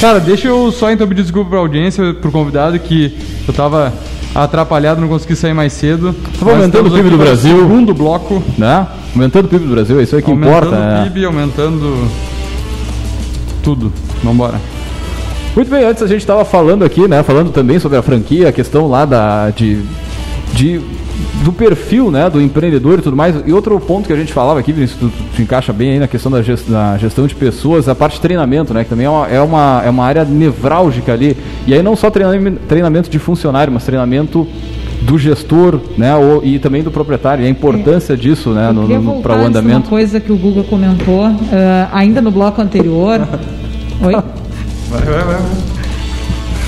[0.00, 3.92] Cara, deixa eu só então pedir desculpa pra audiência, pro convidado, que eu tava
[4.34, 6.14] atrapalhado, não consegui sair mais cedo.
[6.38, 7.58] Tava aumentando o PIB do Brasil.
[7.58, 8.42] Segundo bloco.
[8.58, 8.86] Né?
[9.14, 10.76] Aumentando o PIB do Brasil, é isso aí que aumentando importa.
[10.76, 11.02] o né?
[11.04, 12.08] PIB, aumentando
[13.62, 13.92] tudo.
[14.22, 14.60] Vambora.
[15.54, 17.22] Muito bem, antes a gente estava falando aqui, né?
[17.22, 19.80] Falando também sobre a franquia, a questão lá da, de,
[20.54, 20.80] de-
[21.44, 22.30] do perfil, né?
[22.30, 23.34] Do empreendedor e tudo mais.
[23.46, 26.08] E outro ponto que a gente falava aqui, Vinícius, tu, tu, encaixa bem aí na
[26.08, 28.82] questão da, gest- da gestão de pessoas, a parte de treinamento, né?
[28.82, 31.36] Que também é uma, é uma, é uma área nevrálgica ali.
[31.66, 34.46] E aí não só treinamento, treinamento de funcionário, mas treinamento
[35.02, 36.16] do gestor, né?
[36.16, 37.44] O, e também do proprietário.
[37.44, 38.72] E a importância disso, né?
[38.72, 39.80] No, no, para o andamento.
[39.80, 43.20] Uma coisa que o Guga comentou, ah, ainda no bloco anterior.
[44.02, 44.14] Oi?
[44.92, 45.40] Vai, vai, vai.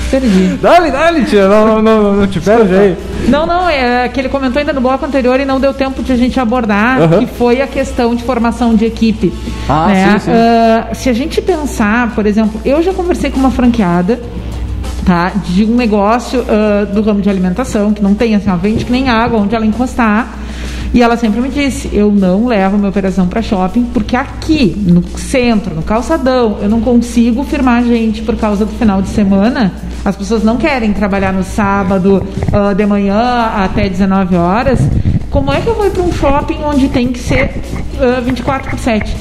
[0.09, 0.57] Perdi.
[0.61, 2.97] Dale, dale, tia, não, não, não, não te perde aí.
[3.27, 6.11] Não, não, é que ele comentou ainda no bloco anterior e não deu tempo de
[6.11, 9.31] a gente abordar, que foi a questão de formação de equipe.
[9.69, 10.11] Ah, né?
[10.13, 10.31] sim, sim.
[10.33, 14.19] Ah, se a gente pensar, por exemplo, eu já conversei com uma franqueada
[15.05, 18.85] tá, de um negócio ah, do ramo de alimentação, que não tem assim, ela vende
[18.85, 20.44] que nem água, onde ela encostar.
[20.95, 25.03] E ela sempre me disse: eu não levo minha operação para shopping, porque aqui, no
[25.19, 29.73] centro, no calçadão, eu não consigo firmar gente por causa do final de semana.
[30.05, 33.19] As pessoas não querem trabalhar no sábado ah, de manhã
[33.57, 34.79] até 19 horas.
[35.29, 37.51] Como é que eu vou para um shopping onde tem que ser
[37.99, 39.17] ah, 24 por 7?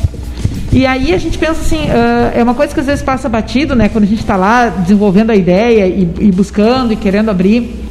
[0.71, 3.75] E aí a gente pensa assim, ah, é uma coisa que às vezes passa batido,
[3.75, 3.89] né?
[3.89, 7.84] Quando a gente está lá desenvolvendo a ideia e, e buscando e querendo abrir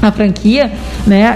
[0.00, 0.70] a franquia,
[1.06, 1.34] né?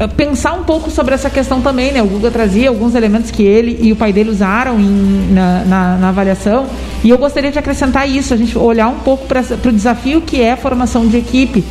[0.00, 2.02] ah, pensar um pouco sobre essa questão também, né?
[2.02, 5.96] O Guga trazia alguns elementos que ele e o pai dele usaram em- na, na-
[5.96, 6.66] na avaliação
[7.04, 10.40] e eu gostaria de acrescentar isso, a gente olhar um pouco para o desafio que
[10.40, 11.64] é a formação de equipe.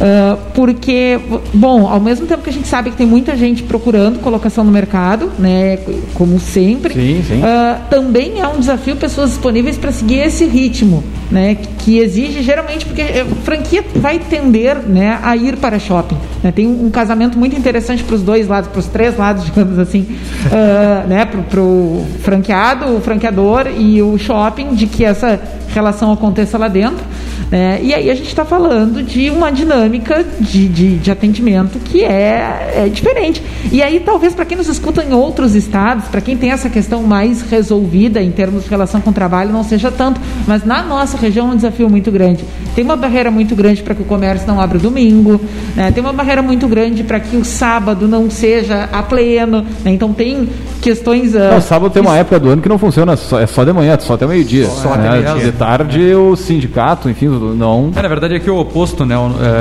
[0.00, 1.20] Ah, porque,
[1.52, 4.72] bom, ao mesmo tempo que a gente sabe que tem muita gente procurando colocação no
[4.72, 5.78] mercado, né,
[6.14, 7.40] como sempre, Sim, sim.
[7.44, 12.86] ah, também é um desafio pessoas disponíveis para seguir esse ritmo, né, que, exige geralmente
[12.86, 16.16] porque eh, franquia vai tender, né, a ir para shopping.
[16.42, 16.50] né.
[16.50, 20.06] tem um, casamento muito interessante para os dois lados, para os três lados, digamos assim,
[20.50, 25.38] ah, né, para o franqueado, o franqueador e o shopping, de que essa
[25.74, 27.04] relação aconteça lá dentro.
[27.50, 27.80] Né?
[27.82, 32.84] E aí a gente está falando de uma dinâmica de, de, de atendimento que é,
[32.86, 33.42] é diferente.
[33.70, 37.02] E aí talvez para quem nos escuta em outros estados, para quem tem essa questão
[37.02, 40.20] mais resolvida em termos de relação com o trabalho, não seja tanto.
[40.46, 42.44] Mas na nossa região é um desafio muito grande.
[42.74, 45.40] Tem uma barreira muito grande para que o comércio não abra o domingo,
[45.76, 45.90] né?
[45.90, 49.62] tem uma barreira muito grande para que o sábado não seja a pleno.
[49.84, 49.90] né?
[49.92, 50.48] Então tem
[50.80, 51.34] questões.
[51.36, 53.72] ah, Não, sábado tem uma época do ano que não funciona, só- é só de
[53.72, 54.66] manhã, só até meio-dia.
[54.66, 55.08] Só né?
[55.08, 55.52] até meio-dia.
[55.52, 57.92] De tarde o sindicato, enfim, não.
[57.94, 59.14] É, na verdade aqui é o oposto, né?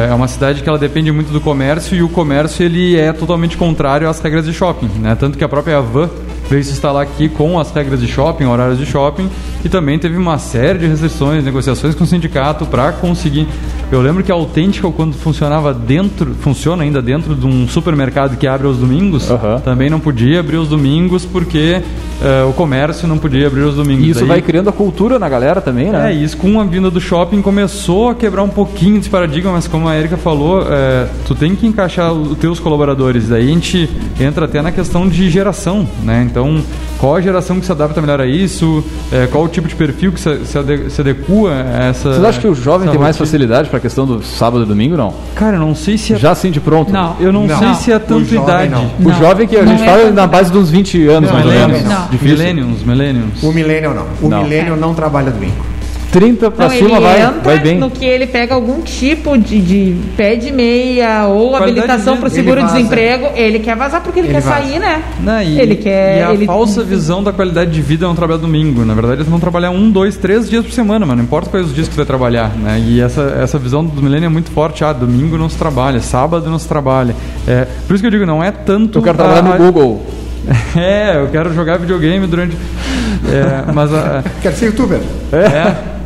[0.10, 3.58] É uma cidade que ela depende muito do comércio e o comércio ele é totalmente
[3.58, 5.15] contrário às regras de shopping, né?
[5.15, 6.10] Tanto que a própria Avan
[6.49, 9.29] veio se instalar aqui com as regras de shopping, horários de shopping
[9.63, 13.47] e também teve uma série de restrições, negociações com o sindicato para conseguir.
[13.91, 18.47] Eu lembro que a Autêntica quando funcionava dentro, funciona ainda dentro de um supermercado que
[18.47, 19.59] abre aos domingos, Aham.
[19.59, 21.81] também não podia abrir os domingos porque
[22.21, 24.05] eh, o comércio não podia abrir os domingos.
[24.05, 26.12] E isso Daí- vai criando a cultura na galera também, né?
[26.12, 29.67] é, isso com a vinda do shopping começou a quebrar um pouquinho desse paradigma, mas
[29.67, 33.27] como a Erika falou, é, tu tem que encaixar os teus colaboradores.
[33.29, 36.25] Daí a gente entra até na questão de geração, né?
[36.29, 36.63] Então Então,
[36.97, 38.82] qual a geração que se adapta melhor a isso?
[39.12, 42.13] É, qual o tipo de perfil que se, se, ade- se adequa a essa.
[42.13, 45.13] Vocês acham que o jovem tem mais facilidade pra questão do sábado e domingo, não?
[45.36, 46.17] Cara, eu não sei se é.
[46.17, 46.91] Já assim de pronto?
[46.93, 47.15] Não.
[47.19, 47.60] Eu não, Não.
[47.60, 48.71] sei se é tanto idade.
[48.71, 48.89] não.
[49.06, 51.45] O jovem que a gente é fala tanto na base dos 20 anos, Não, mais
[51.45, 51.99] ou millennials, menos.
[51.99, 52.08] não.
[52.10, 52.38] Difícil.
[52.38, 53.43] Millenniums, millenniums.
[53.43, 54.06] O millennial não.
[54.21, 54.43] O Não.
[54.43, 55.56] millennial não trabalha domingo.
[56.11, 57.77] 30 pra Não, cima ele vai, entra vai bem.
[57.77, 62.27] no que ele pega algum tipo de, de pé de meia ou Qualidade habilitação para
[62.27, 62.41] o vida.
[62.41, 63.29] Ele seguro-desemprego.
[63.35, 64.61] Ele quer vazar porque ele, Ele quer vaza.
[64.61, 65.03] sair, né?
[65.19, 66.19] Né, e, ele quer.
[66.19, 66.45] e a ele...
[66.45, 68.83] falsa visão da qualidade de vida é não trabalhar domingo.
[68.83, 71.17] Na verdade, eles vão trabalhar um, dois, três dias por semana, mano.
[71.17, 72.79] Não importa quais os dias que você vai trabalhar, né?
[72.85, 74.83] E essa, essa visão do milênio é muito forte.
[74.83, 77.15] Ah, domingo não se trabalha, sábado não se trabalha.
[77.47, 78.99] É, por isso que eu digo, não é tanto...
[78.99, 80.05] Eu quero trabalhar no Google.
[80.75, 82.55] É, eu quero jogar videogame durante...
[83.31, 83.93] É, mas...
[83.93, 84.99] a- Quer ser youtuber?
[85.31, 85.98] é,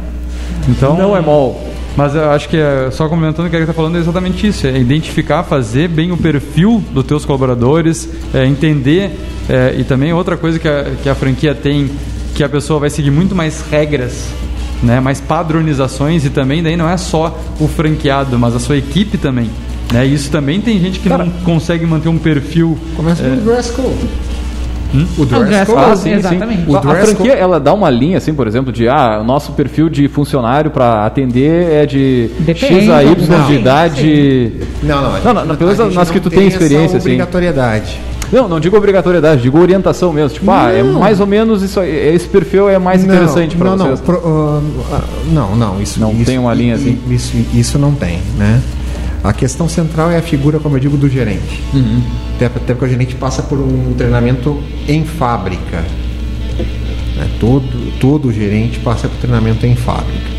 [0.68, 0.98] então...
[0.98, 1.74] Não é mol.
[1.96, 4.66] Mas eu acho que, é, só complementando o que ele está falando, é exatamente isso:
[4.66, 9.12] é identificar, fazer bem o perfil dos teus colaboradores, é, entender.
[9.48, 11.90] é, e também outra coisa que a, que a franquia tem,
[12.34, 14.28] que a pessoa vai seguir muito mais regras,
[14.82, 19.18] né, mais padronizações, e também daí não é só o franqueado, mas a sua equipe
[19.18, 19.50] também.
[19.92, 22.76] Né, isso também tem gente que não consegue manter um perfil.
[22.96, 24.10] Começa é, no dress code.
[24.94, 25.08] Hum?
[25.18, 25.86] O dress, O dress code.
[25.92, 26.66] Ah, sim, Exatamente.
[26.66, 26.72] sim.
[26.72, 29.90] O A, franquia, ela dá uma linha, assim, por exemplo, de ah, o nosso perfil
[29.90, 33.48] de funcionário para atender é de Depende, X a Y não.
[33.48, 34.54] de idade.
[34.84, 35.04] Não, não.
[35.04, 37.08] Não, gente- não, pelo menos a gente nas que não tu tem experiência, assim.
[37.10, 38.00] obrigatoriedade.
[38.32, 40.30] Não, não digo obrigatoriedade, digo orientação mesmo.
[40.40, 43.70] Tipo, ah, é mais ou menos isso aí, esse perfil é mais Não, interessante para
[43.76, 44.00] não, vocês.
[44.00, 45.02] Não, pro- ah, ah,
[45.32, 46.98] não, não, isso Não isso- tem uma linha assim?
[47.10, 48.60] Isso, isso não tem, né?
[49.24, 51.64] A questão central é a figura, como eu digo, do gerente.
[51.74, 52.02] Uhum.
[52.36, 55.84] Até, até porque o gerente passa por um treinamento em fábrica.
[57.16, 57.30] né?
[57.40, 60.34] Todo, todo gerente passa por treinamento em fábrica.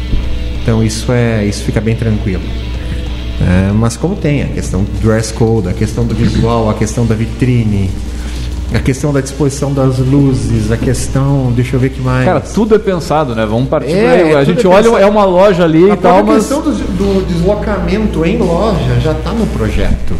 [0.62, 2.42] Então isso é isso fica bem tranquilo.
[3.40, 7.04] É, mas como tem a questão do dress code, a questão do visual, a questão
[7.06, 7.90] da vitrine,
[8.72, 12.24] a questão da disposição das luzes, a questão, deixa eu ver que mais.
[12.24, 13.44] Cara, tudo é pensado, né?
[13.46, 14.34] Vamos partir É.
[14.34, 16.36] A tudo gente é olha, é uma loja ali a e tal, mas.
[16.36, 20.14] questão do, do deslocamento em loja já está no projeto.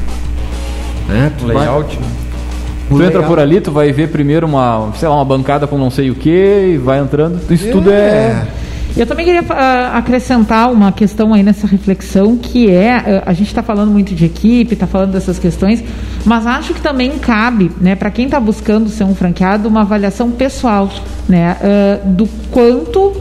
[1.09, 1.33] Né?
[1.39, 1.99] Tu vai- Layout.
[2.91, 5.77] o Tu entra por ali, tu vai ver primeiro uma, sei lá, uma bancada com
[5.79, 7.41] não sei o que e vai entrando.
[7.51, 8.47] Isso tudo é.
[8.97, 13.49] Eu também queria ah, acrescentar uma questão aí nessa reflexão, que é, ah, a gente
[13.49, 15.83] está falando muito de equipe, está falando dessas questões,
[16.25, 20.31] mas acho que também cabe, né, para quem está buscando ser um franqueado, uma avaliação
[20.31, 20.89] pessoal,
[21.29, 23.21] né, ah, do quanto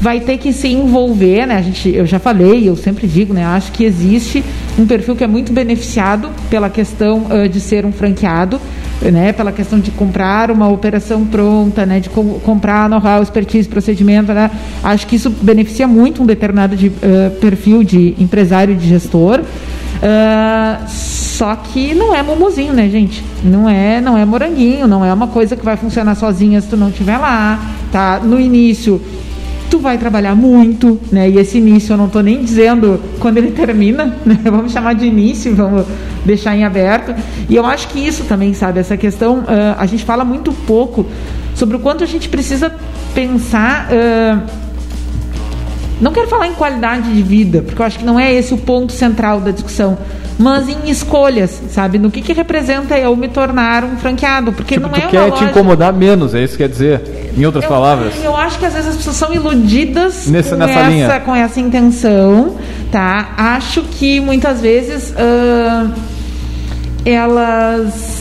[0.00, 1.58] vai ter que se envolver, né?
[1.58, 3.44] A gente, eu já falei, eu sempre digo, né?
[3.44, 4.42] Acho que existe
[4.78, 8.58] um perfil que é muito beneficiado pela questão de ser um franqueado,
[9.02, 9.32] né?
[9.32, 12.00] Pela questão de comprar uma operação pronta, né?
[12.00, 14.50] De com- comprar know-how, expertise, procedimento, né?
[14.82, 19.40] Acho que isso beneficia muito um determinado de, ah, perfil de empresário de gestor.
[20.02, 23.22] Ah, só que não é mumuzinho, né, gente?
[23.44, 26.76] Não é, não é moranguinho, não é uma coisa que vai funcionar sozinha se tu
[26.76, 27.58] não estiver lá,
[27.92, 28.20] tá?
[28.22, 29.00] No início
[29.70, 31.30] tu vai trabalhar muito, né?
[31.30, 34.38] E esse início eu não estou nem dizendo quando ele termina, né?
[34.44, 35.86] Vamos chamar de início, vamos
[36.24, 37.14] deixar em aberto.
[37.48, 41.06] E eu acho que isso também, sabe, essa questão, ah, a gente fala muito pouco
[41.54, 42.74] sobre o quanto a gente precisa
[43.14, 43.88] pensar.
[43.90, 44.69] ah,
[46.00, 48.58] não quero falar em qualidade de vida, porque eu acho que não é esse o
[48.58, 49.98] ponto central da discussão,
[50.38, 51.98] mas em escolhas, sabe?
[51.98, 55.10] No que, que representa eu me tornar um franqueado, porque Tipo, não tu é uma
[55.10, 57.32] quer te incomodar menos, é isso que quer dizer?
[57.36, 58.14] Em outras Eu- palavras.
[58.24, 61.20] Eu acho que às vezes as pessoas são iludidas Nessa- com, nessa essa, linha.
[61.20, 62.56] com essa intenção,
[62.90, 63.28] tá?
[63.36, 65.88] Acho que muitas vezes ah,
[67.04, 68.19] elas.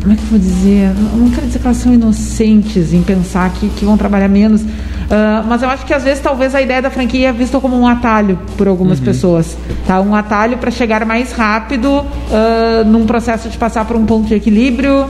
[0.00, 0.90] Como é que eu vou dizer?
[1.12, 4.62] Eu não quero dizer que elas são inocentes em pensar que, que vão trabalhar menos.
[5.10, 7.78] ah, mas eu acho que às vezes talvez a ideia da franquia é vista como
[7.78, 9.56] um atalho por algumas pessoas,
[9.86, 10.00] tá?
[10.00, 14.34] Um atalho para chegar mais rápido ah, num processo de passar por um ponto de
[14.34, 15.06] equilíbrio,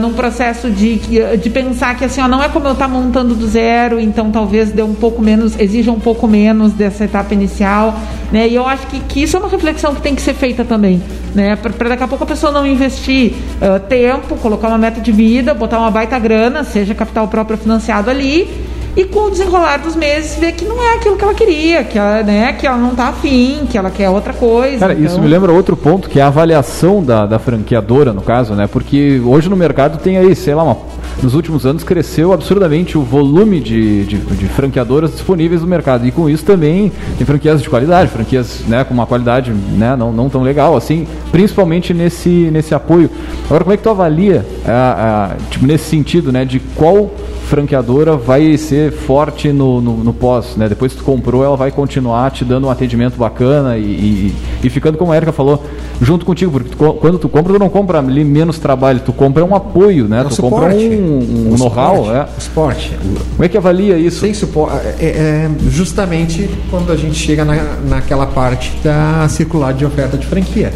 [0.00, 0.98] num processo de,
[1.36, 4.72] de pensar que assim, ó, não é como eu estar montando do zero, então talvez
[4.72, 7.94] dê um pouco menos, exija um pouco menos dessa etapa inicial,
[8.32, 8.48] né?
[8.48, 11.02] E eu acho que, que isso é uma reflexão que tem que ser feita também,
[11.34, 11.54] né?
[11.56, 13.27] Para daqui a pouco a pessoa não investir
[13.60, 18.10] ah, tempo, colocar uma meta de vida, botar uma baita grana, seja capital próprio financiado
[18.10, 18.48] ali,
[18.96, 21.96] e com o desenrolar dos meses ver que não é aquilo que ela queria, que
[21.96, 24.78] ela, né, que ela não está afim, que ela quer outra coisa.
[24.78, 28.22] Cara, isso então- me lembra outro ponto, que é a avaliação da, da franqueadora, no
[28.22, 28.66] caso, né?
[28.66, 30.76] Porque hoje no mercado tem aí, sei lá, uma
[31.22, 36.06] nos últimos anos cresceu absurdamente o volume de, de, de franqueadoras disponíveis no mercado.
[36.06, 40.12] E com isso também tem franquias de qualidade, franquias né, com uma qualidade né, não,
[40.12, 43.10] não tão legal, assim, principalmente nesse, nesse apoio.
[43.46, 47.10] Agora, como é que tu avalia, a, a, tipo, nesse sentido, né, de qual
[47.48, 50.68] franqueadora vai ser forte no, no, no, pós, né?
[50.68, 54.70] Depois que tu comprou, ela vai continuar te dando um atendimento bacana e, e, e
[54.70, 55.64] ficando, como a Erika falou,
[56.00, 59.44] junto contigo, porque tu, quando tu compra, tu não compra ali menos trabalho, tu compra
[59.44, 60.20] um apoio, né?
[60.20, 60.74] É tu suporte.
[60.74, 62.28] compra um, um know-how, é.
[62.38, 62.96] Esporte.
[63.32, 64.20] Como é que avalia isso?
[64.20, 64.86] Sem suporte.
[64.98, 67.56] É, é justamente quando a gente chega na,
[67.88, 70.72] naquela parte da circular de oferta de franquia,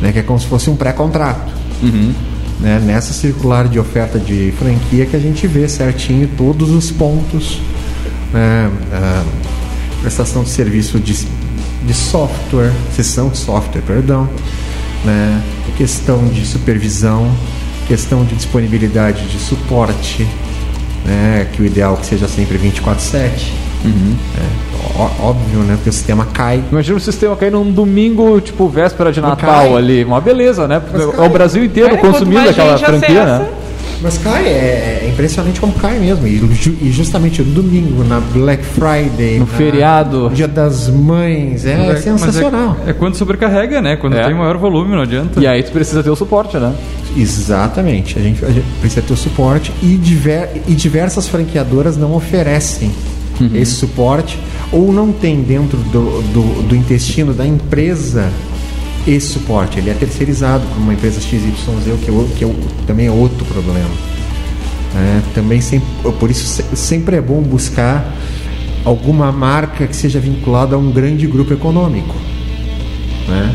[0.00, 0.12] né?
[0.12, 1.52] Que é como se fosse um pré-contrato.
[1.82, 2.12] Uhum.
[2.60, 7.60] Né, nessa circular de oferta de franquia que a gente vê certinho todos os pontos,
[8.32, 8.70] né,
[10.00, 11.26] prestação de serviço de,
[11.84, 14.28] de software, sessão de software, perdão,
[15.04, 15.42] né,
[15.76, 17.32] questão de supervisão,
[17.92, 20.26] questão de disponibilidade de suporte,
[21.04, 23.52] né, que o ideal é que seja sempre 24/7.
[23.84, 24.16] Uhum.
[24.38, 25.74] É, óbvio, né?
[25.74, 26.62] Porque o sistema cai.
[26.70, 30.04] Imagina o sistema cair num domingo, tipo, véspera de Natal ali.
[30.04, 30.80] Uma beleza, né?
[30.90, 33.48] Mas É o Brasil inteiro Cara, consumindo aquela franquia, acessa, né?
[34.02, 36.26] Mas cai, é, é impressionante como cai mesmo.
[36.26, 40.30] E, ju- e justamente no domingo, na Black Friday, No na- feriado.
[40.34, 42.76] Dia das Mães, é, Mas mas sensacional.
[42.86, 43.96] É, é quando sobrecarrega, né?
[43.96, 44.24] Quando É.
[44.24, 45.38] tem maior volume, não adianta.
[45.40, 46.74] E aí tu precisa ter o suporte, né?
[47.16, 48.18] Exatamente.
[48.18, 52.90] A gente, a gente precisa ter o suporte e, diver, e diversas franqueadoras não oferecem
[53.54, 54.38] esse suporte
[54.70, 58.30] ou não tem dentro do, do, do intestino da empresa
[59.06, 59.78] esse suporte.
[59.78, 61.54] Ele é terceirizado por uma empresa XYZ,
[62.02, 62.54] que, é o- que é o-
[62.86, 63.90] também é outro problema.
[64.94, 65.88] É, também sempre,
[66.18, 68.14] por isso se- sempre é bom buscar
[68.84, 72.14] alguma marca que seja vinculada a um grande grupo econômico.
[73.28, 73.54] Né?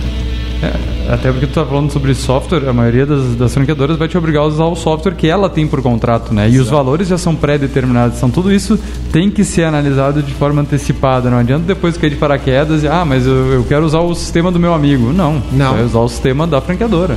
[0.63, 4.17] É, até porque tu tá falando sobre software, a maioria das, das franqueadoras vai te
[4.17, 6.49] obrigar a usar o software que ela tem por contrato, né?
[6.49, 8.17] E os valores já são pré-determinados.
[8.17, 8.77] Então tudo isso
[9.11, 11.29] tem que ser analisado de forma antecipada.
[11.29, 14.51] Não adianta depois cair de paraquedas e, ah, mas eu, eu quero usar o sistema
[14.51, 15.13] do meu amigo.
[15.13, 15.41] Não.
[15.51, 15.73] Não.
[15.73, 17.15] Vai usar o sistema da franqueadora.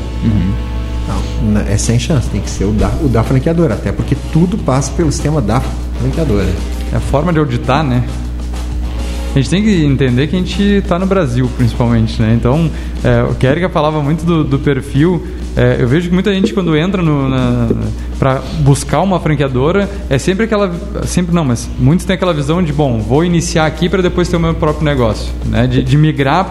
[1.09, 4.14] Não, n- é sem chance, tem que ser o da, o da franqueadora, até porque
[4.32, 5.61] tudo passa pelo sistema da
[5.99, 6.47] franqueadora.
[6.93, 8.05] É a forma de auditar, né?
[9.31, 12.35] A gente tem que entender que a gente está no Brasil, principalmente, né?
[12.35, 12.68] Então,
[13.05, 15.24] é, o que falava muito do, do perfil,
[15.57, 17.68] é, eu vejo que muita gente quando entra no, na,
[18.18, 20.70] para buscar uma franqueadora, é sempre aquela,
[21.05, 24.36] sempre não, mas muitos têm aquela visão de, bom, vou iniciar aqui para depois ter
[24.36, 25.66] o meu próprio negócio, né?
[25.66, 26.48] De, de migrar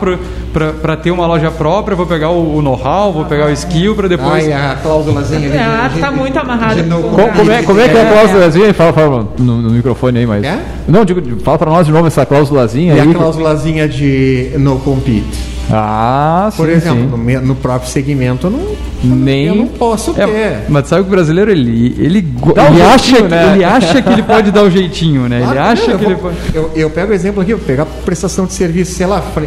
[0.82, 4.08] para ter uma loja própria, vou pegar o, o know-how, vou pegar o skill para
[4.08, 4.45] depois...
[4.45, 5.58] Ai, a cláusulazinha ali.
[5.58, 8.02] Ah, tá muito amarrado de com no o Co- Como é, como é que é
[8.08, 8.74] a cláusulazinha?
[8.74, 10.43] Fala, fala no, no microfone aí, mas.
[10.43, 10.60] É?
[10.88, 13.12] Não, digo, fala pra nós de novo essa cláusulazinha E aí.
[13.12, 15.59] a cláusulazinha de no compete.
[15.72, 16.57] Ah, sim.
[16.57, 17.34] Por exemplo, sim.
[17.36, 20.28] no, no próprio segmento eu não, Nem- eu não posso ter.
[20.28, 23.51] É, mas sabe que o brasileiro ele ele, um ele acha jeitinho, que né?
[23.53, 25.38] ele acha que ele pode dar o jeitinho, né?
[25.39, 27.59] Ele Claro que acha não, que ele pode eu, eu pego o exemplo aqui, eu
[27.59, 29.45] pegar prestação de serviço, sei lá, fran-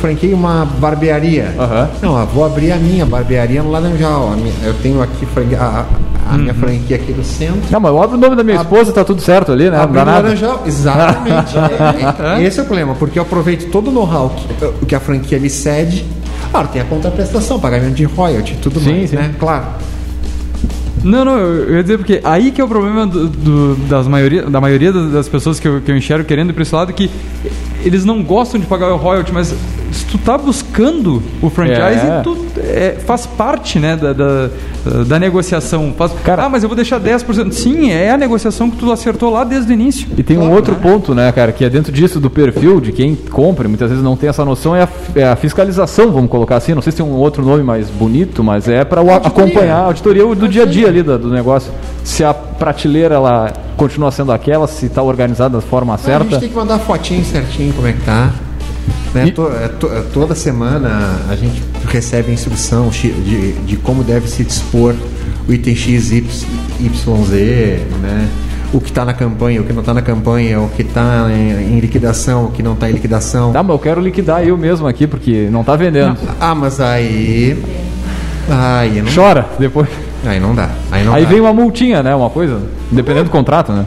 [0.00, 1.52] franquei uma barbearia.
[2.00, 4.32] Não, vou abrir a minha barbearia no Laranjal.
[4.32, 5.84] A minha- eu tenho aqui franquia- a,
[6.28, 7.62] a- a minha franquia aqui no centro.
[7.70, 9.78] Não, mas eu abro o nome da minha esposa, tá tudo certo ali, né?
[9.78, 10.22] Não dá nada.
[10.28, 11.54] Laranjal, exatamente.
[12.38, 15.00] É, é, esse é o problema, porque eu aproveito todo o know-how que, que a
[15.00, 16.04] franquia me cede.
[16.50, 19.16] Claro, tem a contraprestação, pagamento de royalty tudo Sim, mais, sim.
[19.16, 19.34] né?
[19.38, 19.64] Claro.
[21.02, 24.42] Não, não, eu ia dizer porque aí que é o problema do, do- das maioria,
[24.44, 26.92] da maioria das das pessoas que eu, que eu enxergo querendo ir pra esse lado,
[26.94, 27.10] que
[27.84, 29.54] eles não gostam de pagar o royalty, mas
[29.94, 32.20] se tu tá buscando o franchise, É.
[32.22, 34.50] tu é, faz parte, né, da, da,
[35.06, 35.94] da negociação.
[35.96, 37.52] Faz, Cara- ah, mas eu vou deixar 10%.
[37.52, 40.08] Sim, é a negociação que tu acertou lá desde o início.
[40.16, 43.14] E tem um outro ponto, né, cara, que é dentro disso do perfil de quem
[43.14, 46.56] compra, e muitas vezes não tem essa noção, é a, é a fiscalização, vamos colocar
[46.56, 46.74] assim.
[46.74, 50.24] Não sei se tem um outro nome mais bonito, mas é para acompanhar a auditoria
[50.34, 51.72] do dia a dia ali do, do negócio.
[52.02, 56.24] Se a prateleira ela continua sendo aquela, se está organizada da forma A certa.
[56.24, 58.30] gente tem que mandar fotinho certinho como é que tá.
[59.14, 59.28] Né?
[59.28, 64.28] E- To- é, to- é, toda semana a gente recebe instrução de, de como deve
[64.28, 64.94] se dispor
[65.48, 66.24] o item X, Y,
[66.80, 67.30] YZ,
[68.02, 68.28] né?
[68.72, 71.76] O que está na campanha, o que não está na campanha, o que está em,
[71.76, 73.52] em liquidação, o que não está em liquidação.
[73.52, 76.16] Tá, mas eu quero liquidar eu mesmo aqui, porque não tá vendendo.
[76.40, 77.56] Ah, mas aí.
[78.48, 79.88] Aí não, Chora depois.
[80.26, 80.70] aí não dá.
[80.90, 81.28] Aí, não Aí dá.
[81.30, 82.14] vem uma multinha, né?
[82.14, 82.60] Uma coisa.
[82.90, 83.86] Dependendo do contrato, né?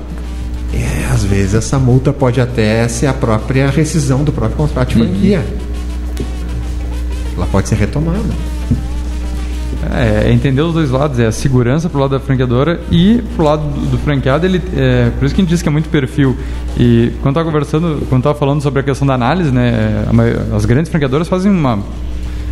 [1.17, 4.95] É, às vezes essa multa pode até ser a própria rescisão do próprio contrato de
[4.95, 5.43] franquia.
[7.35, 8.19] Ela pode ser retomada.
[9.93, 13.45] É, é entender os dois lados, é a segurança pro lado da franqueadora e pro
[13.45, 15.89] lado do, do franqueado, ele, é, por isso que a gente diz que é muito
[15.89, 16.35] perfil.
[16.77, 20.05] E quando tava conversando, quando tava falando sobre a questão da análise, né,
[20.51, 21.79] a as grandes franqueadoras fazem uma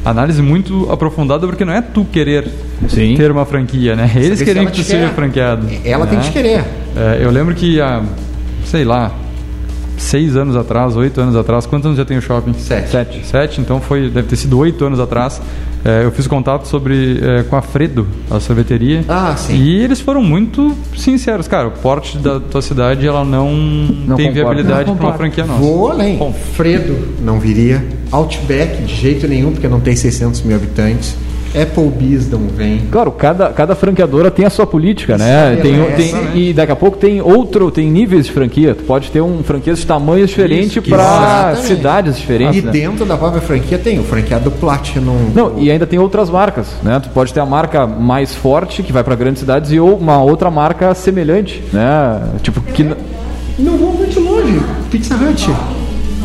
[0.03, 2.47] análise muito aprofundada, porque não é tu querer
[2.87, 3.15] Sim.
[3.15, 4.09] ter uma franquia, né?
[4.15, 5.67] Eles Saber se querem que tu te seja franqueado.
[5.83, 6.23] Ela tem né?
[6.23, 6.63] que te querer.
[6.95, 8.03] É, eu lembro que há,
[8.65, 9.11] sei lá,
[9.97, 12.53] seis anos atrás, oito anos atrás, quantos anos já tem o shopping?
[12.53, 12.89] Sete.
[12.89, 13.25] Sete.
[13.25, 15.41] Sete, então foi, deve ter sido oito anos atrás.
[15.83, 19.05] É, eu fiz contato sobre é, com a Fredo, a sorveteria.
[19.07, 19.55] Ah, sim.
[19.55, 21.67] E eles foram muito sinceros, cara.
[21.67, 23.47] O porte da tua cidade ela não,
[24.15, 24.31] tem concordo.
[24.33, 25.59] viabilidade Não para uma franquia nossa.
[25.59, 26.17] Vou além.
[26.17, 26.33] Bom.
[26.33, 27.85] Fredo não viria.
[28.11, 31.15] Outback de jeito nenhum, porque não tem 600 mil habitantes.
[31.61, 32.81] Applebee's não vem.
[32.91, 35.57] Claro, cada, cada franqueadora tem a sua política, né?
[35.61, 36.31] Tem, é, tem- essa, né?
[36.35, 38.75] e daqui a pouco tem outro, tem níveis de franquia.
[38.75, 42.57] Tu pode ter um franquias de tamanhos diferentes para cidades diferentes.
[42.57, 42.71] E né?
[42.71, 45.31] dentro da própria franquia tem o franqueado Platinum.
[45.33, 46.99] Não, e ainda tem outras marcas, né?
[46.99, 50.21] Tu pode ter a marca mais forte, que vai para grandes cidades, e ou uma
[50.21, 52.21] outra marca semelhante, né?
[52.41, 52.83] Tipo, que...
[53.57, 54.59] Não vou muito longe.
[54.91, 55.49] Pizza Hut.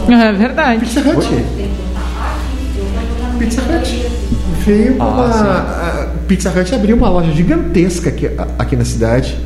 [0.09, 0.81] É verdade.
[0.81, 1.29] Pizza Hut.
[3.39, 4.10] Pizza Hut.
[4.65, 5.27] Veio com uma.
[5.27, 9.37] a Pizza Hut abriu uma loja gigantesca aqui, aqui na cidade,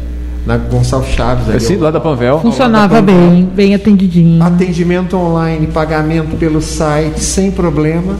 [0.47, 1.49] na Gonçalves Chaves.
[1.49, 1.85] ali, ó.
[1.85, 2.41] lá da Panvel.
[2.41, 4.43] Funcionava bem, bem atendidinho.
[4.43, 8.17] Atendimento online, pagamento pelo site, sem problema.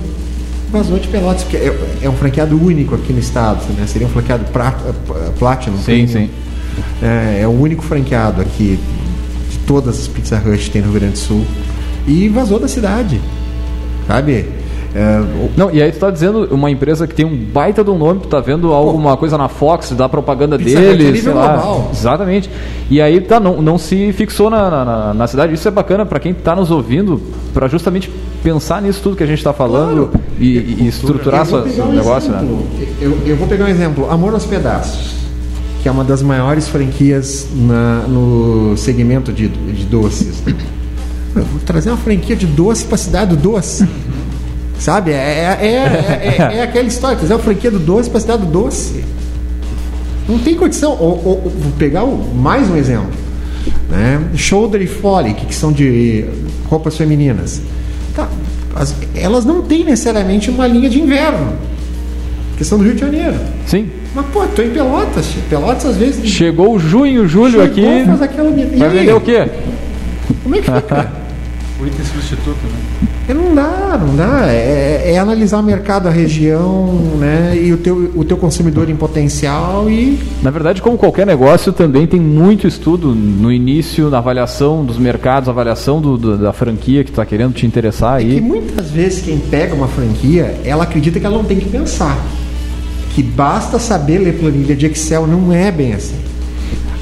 [0.71, 3.87] Vazou de Pelotas, porque é, é um franqueado único aqui no estado, né?
[3.87, 5.77] Seria um franqueado pra, eh, Platinum.
[5.77, 6.09] Sim, premium.
[6.09, 6.31] sim.
[7.01, 8.79] É, é o único franqueado aqui
[9.51, 11.45] de todas as Pizza Hut que tem no Rio Grande do Sul.
[12.09, 13.21] E vazou da cidade.
[14.09, 14.47] Sabe?
[14.95, 15.21] É,
[15.57, 18.21] Não, e aí tu tá dizendo uma empresa que tem um baita de um nome,
[18.21, 21.57] tu tá vendo alguma coisa na Fox, dá propaganda Hut é sei lá.
[21.57, 21.91] global.
[21.93, 22.49] Exatamente.
[22.89, 25.53] E aí tá, não, não se fixou na, na- na, cidade.
[25.53, 27.21] Isso é bacana para quem tá nos ouvindo,
[27.53, 28.09] para justamente
[28.43, 30.25] pensar nisso tudo que a gente tá falando Claro.
[30.39, 32.47] e, e estruturar seu um negócio, né?
[33.01, 34.09] Eu, eu vou pegar um exemplo.
[34.09, 35.15] Amor aos Pedaços,
[35.83, 40.41] que é uma das maiores franquias na- no segmento de, de doces.
[41.35, 43.89] Eu vou trazer uma franquia de doce para a cidade do doce.
[44.85, 45.13] Sabe?
[45.13, 48.43] É, é, é, é- é aquela história, trazer uma franquia do doce para a cidade
[48.45, 49.03] do doce.
[50.29, 50.91] Não tem condição.
[50.93, 53.09] Ou, ou- ou- vou pegar o- mais um exemplo.
[53.89, 54.21] Né?
[54.37, 56.27] Shoulder e Folly, que, são de
[56.69, 57.63] roupas femininas.
[58.15, 58.29] Tá,
[58.77, 61.55] as- elas não têm necessariamente uma linha de inverno.
[62.59, 63.37] Que são do Rio de Janeiro.
[63.67, 63.89] Sim.
[64.15, 65.25] Mas, pô, tô em Pelotas.
[65.49, 66.29] Pelotas, às vezes.
[66.29, 68.05] Chegou o junho, julho chegou, aqui.
[68.05, 68.51] faz aquela...
[68.51, 69.49] Vai vender o quê?
[70.43, 71.11] Como é que fica?
[71.85, 73.09] O item substituto, né?
[73.29, 74.47] É, Não dá, não dá.
[74.49, 76.87] É, é analisar o mercado, a região,
[77.19, 77.55] né?
[77.63, 82.07] E o teu, o teu consumidor em potencial e Na verdade, como qualquer negócio, também
[82.07, 87.11] tem muito estudo no início, na avaliação dos mercados, avaliação do- do- da franquia que
[87.13, 88.41] tu tá querendo te interessar É que aí.
[88.41, 92.19] muitas vezes quem pega uma franquia, ela acredita que ela não tem que pensar.
[93.15, 96.17] Que basta saber ler planilha de Excel, não é bem assim.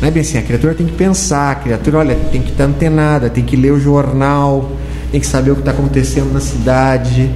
[0.03, 2.65] Não é bem assim, a criatura tem que pensar, a criatura, olha, tem que estar
[2.65, 4.73] antenada, tem que ler o jornal,
[5.13, 7.31] tem que saber o que está acontecendo na cidade.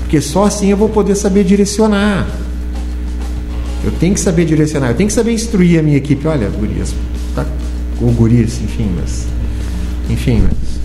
[0.00, 2.26] Porque só assim eu vou poder saber direcionar.
[3.82, 6.28] Eu tenho que saber direcionar, eu tenho que saber instruir a minha equipe.
[6.28, 6.94] Olha, gurias,
[7.34, 7.46] tá,
[8.02, 9.26] ou gurias, enfim, mas.
[10.10, 10.80] Enfim, mas.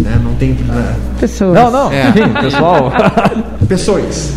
[0.00, 0.54] Né, não tem.
[0.54, 1.54] né, Pessoas.
[1.54, 2.08] Não, não, É.
[2.08, 2.92] enfim, pessoal.
[3.68, 4.32] pessoas.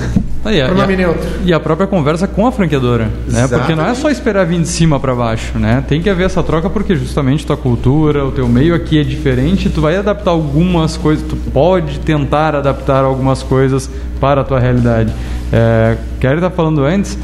[0.46, 1.30] Aí, a- Pronome e, a, neutro.
[1.46, 3.48] e a própria conversa com a franqueadora, né?
[3.48, 5.84] Porque não é só esperar vir de cima para baixo, né?
[5.88, 9.70] Tem que haver essa troca porque justamente tua cultura, o teu meio aqui é diferente,
[9.70, 13.90] tu vai adaptar algumas coisas, tu pode tentar adaptar algumas coisas
[14.20, 15.14] para a tua realidade.
[15.52, 17.18] É, Kelly tá falando antes,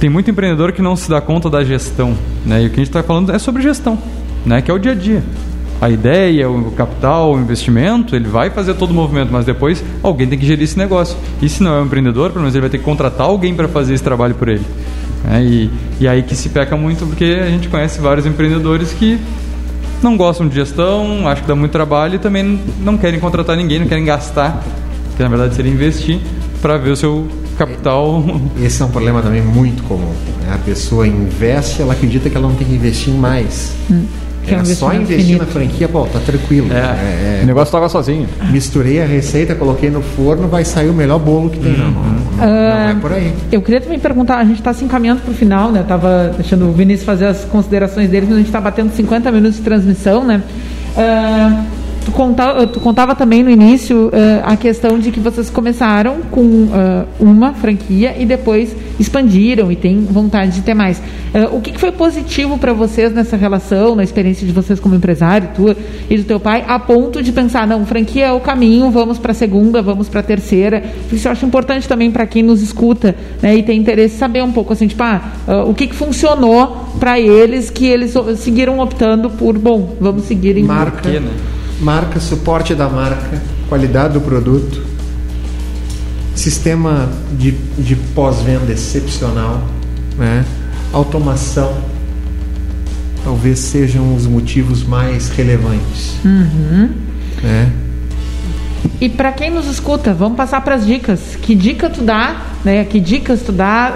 [0.00, 2.12] tem muito empreendedor que não se dá conta da gestão,
[2.44, 2.60] né?
[2.62, 3.96] E o que a gente está falando é sobre gestão,
[4.44, 4.60] né?
[4.60, 5.22] Que é o dia a dia.
[5.80, 10.26] A ideia, o capital, o investimento, ele vai fazer todo o movimento, mas depois alguém
[10.26, 11.16] tem que gerir esse negócio.
[11.42, 13.68] E se não é um empreendedor, pelo menos ele vai ter que contratar alguém para
[13.68, 14.64] fazer esse trabalho por ele.
[15.22, 15.44] né?
[15.44, 15.70] E,
[16.00, 19.18] e aí que se peca muito, porque a gente conhece vários empreendedores que
[20.02, 23.78] não gostam de gestão, acham que dá muito trabalho e também não querem contratar ninguém,
[23.78, 24.62] não querem gastar,
[25.16, 26.20] que na verdade seria investir
[26.62, 28.22] para ver o seu capital
[28.62, 30.12] Esse é um problema também muito comum.
[30.42, 30.54] né?
[30.54, 33.74] A pessoa investe, ela acredita que ela não tem que investir mais.
[34.46, 36.68] Que é um só investir na franquia, pô, tá tranquilo.
[36.72, 38.28] É, O negócio toca sozinho.
[38.40, 41.72] é, misturei a receita, coloquei no forno, vai sair o melhor bolo que tem.
[41.72, 43.32] Não, não, não, não é por aí.
[43.50, 45.80] Eu queria também perguntar, a gente está se encaminhando para o final, né?
[45.80, 49.30] Eu tava deixando o Vinícius fazer as considerações dele, mas a gente está batendo 50
[49.32, 50.42] minutos de transmissão, né?
[50.96, 51.64] Ah,
[52.06, 56.68] tu, conta, tu contava também no início ah, a questão de que vocês começaram com
[56.72, 61.02] ah, uma franquia e depois expandiram e tem vontade de ter mais.
[61.34, 64.94] Ah, o que, que foi positivo para vocês nessa relação, na experiência de vocês como
[64.94, 65.76] empresário, tua
[66.08, 69.32] e do teu pai, a ponto de pensar, não, franquia é o caminho, vamos para
[69.32, 70.84] a segunda, vamos para a terceira.
[71.12, 74.52] Isso eu acho importante também para quem nos escuta né, e tem interesse saber um
[74.52, 75.22] pouco assim, tipo, ah,
[75.66, 80.62] o que, que funcionou para eles que eles seguiram optando por, bom, vamos seguir em
[80.62, 81.55] Marca, né?
[81.80, 84.84] Marca, suporte da marca, qualidade do produto.
[86.34, 87.08] Sistema
[87.38, 89.66] de, de pós-venda excepcional,
[90.18, 90.44] né?
[90.92, 91.74] automação,
[93.24, 96.14] talvez sejam os motivos mais relevantes.
[96.24, 96.90] Uhum.
[97.42, 97.72] Né?
[99.00, 101.36] E para quem nos escuta, vamos passar para as dicas.
[101.40, 102.84] Que dica tu dá, né?
[102.84, 103.92] Que dicas tu dá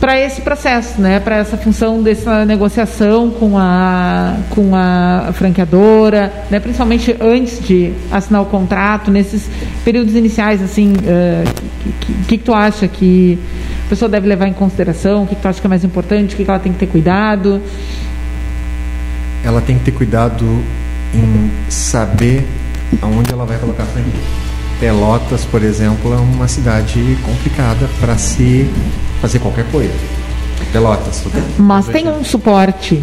[0.00, 1.20] para esse processo, né?
[1.20, 6.58] Para essa função dessa negociação com a com a franqueadora, né?
[6.60, 9.48] Principalmente antes de assinar o contrato, nesses
[9.84, 13.38] períodos iniciais, assim, o uh, que, que, que, tu acha que
[13.86, 15.24] a pessoa deve levar em consideração?
[15.24, 16.34] O que, que tu acha que é mais importante?
[16.34, 17.60] O que, que ela tem que ter cuidado?
[19.44, 20.44] Ela tem que ter cuidado
[21.14, 22.46] em saber
[23.00, 24.55] aonde ela vai colocar a franquia.
[24.80, 28.68] Pelotas, por exemplo, é uma cidade complicada para se
[29.20, 29.94] fazer qualquer coisa.
[30.72, 31.20] Pelotas.
[31.20, 31.40] Tudo.
[31.58, 33.02] Mas tem um suporte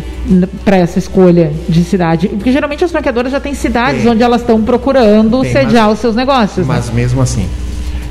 [0.64, 2.28] para essa escolha de cidade?
[2.28, 4.12] Porque geralmente as franqueadoras já têm cidades tem.
[4.12, 6.68] onde elas estão procurando tem, sediar mas, os seus negócios.
[6.68, 6.94] Mas né?
[6.96, 7.48] mesmo assim,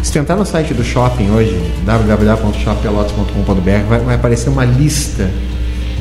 [0.02, 5.30] se tu entrar no site do shopping hoje, www.shoppelotas.com.br, vai, vai aparecer uma lista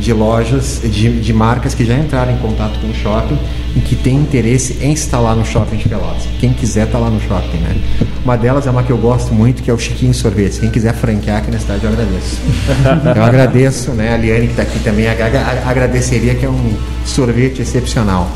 [0.02, 3.38] de lojas, de, de marcas que já entraram em contato com o shopping
[3.76, 6.24] e que tem interesse em instalar no shopping de Pelotas.
[6.40, 7.78] Quem quiser tá lá no shopping, né?
[8.26, 10.60] Uma delas é uma que eu gosto muito, que é o Chiquinho Sorvete.
[10.60, 12.38] Quem quiser franquear aqui na cidade, eu agradeço.
[13.16, 14.14] eu agradeço, né?
[14.14, 16.74] A Liane que está aqui também agradeceria que é um
[17.06, 18.28] sorvete excepcional.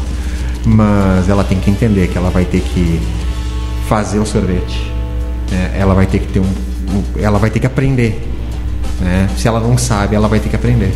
[0.64, 3.00] Mas ela tem que entender que ela vai ter que
[3.88, 4.92] fazer o sorvete.
[5.52, 5.72] Né?
[5.80, 8.22] Ela vai ter que ter um, um ela vai ter que aprender.
[9.02, 9.28] Né?
[9.36, 10.94] Se ela não sabe, ela vai ter que aprender.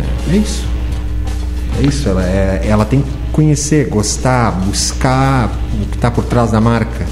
[0.00, 0.66] É, é isso.
[1.78, 2.08] É isso.
[2.08, 5.50] Ela, é, ela tem que conhecer, gostar, buscar
[5.82, 7.06] o que está por trás da marca.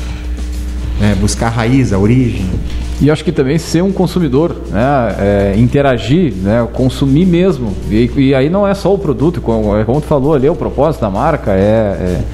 [1.01, 1.17] Né?
[1.21, 2.49] Buscar a raiz, a origem.
[3.01, 5.15] E acho que também ser um consumidor, né?
[5.21, 6.67] É, interagir, né?
[6.73, 7.73] consumir mesmo.
[7.89, 10.57] E, e, aí não é só o produto, como, como tu falou ali, é o
[10.57, 12.25] propósito da marca, é, é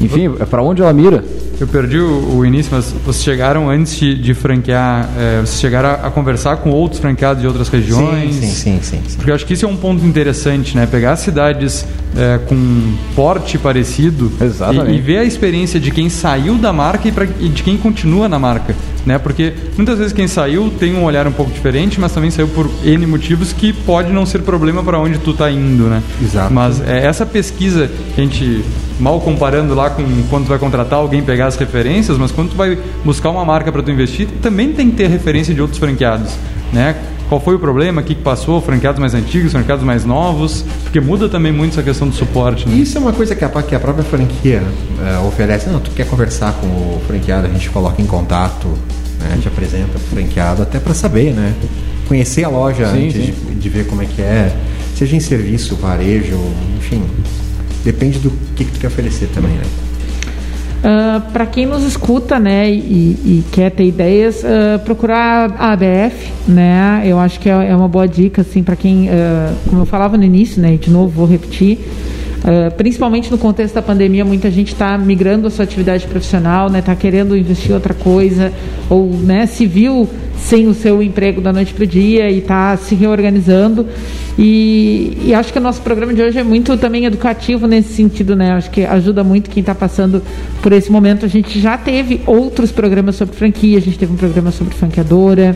[0.00, 1.24] enfim, é para onde ela mira.
[1.60, 5.90] Eu perdi o, o, início, mas vocês chegaram antes de, de franquear, é, vocês chegaram
[5.90, 8.34] a, a, conversar com outros franqueados de outras regiões?
[8.34, 8.80] Sim, sim, sim.
[8.82, 9.16] sim, sim.
[9.16, 10.86] Porque eu acho que isso é um ponto interessante, né?
[10.86, 11.84] Pegar cidades
[12.16, 17.12] é, com porte parecido e, e, ver a experiência de quem saiu da marca e,
[17.12, 18.74] pra, e de quem continua na marca.
[19.04, 19.18] Né?
[19.18, 22.70] Porque muitas vezes quem saiu tem um olhar um pouco diferente, mas também saiu por
[22.84, 26.02] N motivos que pode não ser problema para onde tu está indo, né?
[26.22, 26.52] Exato.
[26.52, 28.64] Mas é, essa pesquisa que a gente
[28.98, 32.56] mal comparando lá com quando tu vai contratar alguém pegar as referências, mas quando tu
[32.56, 36.32] vai buscar uma marca para tu investir, também tem que ter referência de outros franqueados,
[36.72, 36.96] né?
[37.28, 41.28] Qual foi o problema, o que passou, franqueados mais antigos, franqueados mais novos, porque muda
[41.28, 42.68] também muito essa questão do suporte.
[42.68, 42.74] Né?
[42.74, 44.60] Isso é uma coisa que a, que a própria franquia
[45.00, 45.70] é, oferece.
[45.70, 48.66] Não, tu quer conversar com o franqueado, a gente coloca em contato,
[49.20, 51.54] né, te apresenta o franqueado, até para saber, né?
[52.08, 53.32] Conhecer a loja sim, antes sim.
[53.32, 54.52] De, de ver como é que é,
[54.96, 56.36] seja em serviço, varejo,
[56.78, 57.04] enfim,
[57.84, 59.62] depende do que, que tu quer oferecer também, né?
[60.80, 65.72] Uh, ah, para quem nos escuta, né, e, e quer ter ideias, uh, procurar a
[65.72, 67.02] ABF, né?
[67.04, 69.10] Eu acho que é, é uma boa dica, assim, para quem, uh,
[69.68, 71.78] como eu falava no início, né, de novo vou repetir,
[72.78, 76.96] principalmente no contexto da pandemia, muita gente está migrando a sua atividade profissional, né, está
[76.96, 78.50] querendo investir em outra coisa,
[78.88, 80.08] ou, né, se viu
[80.42, 83.86] sem o seu emprego da noite para o dia e está se reorganizando.
[84.38, 88.34] E, e, acho que o nosso programa de hoje é muito também educativo nesse sentido,
[88.34, 88.52] né?
[88.52, 90.22] Acho que ajuda muito quem está passando
[90.62, 91.26] por esse momento.
[91.26, 95.54] A gente já teve outros programas sobre franquia, a gente teve um programa sobre franqueadora,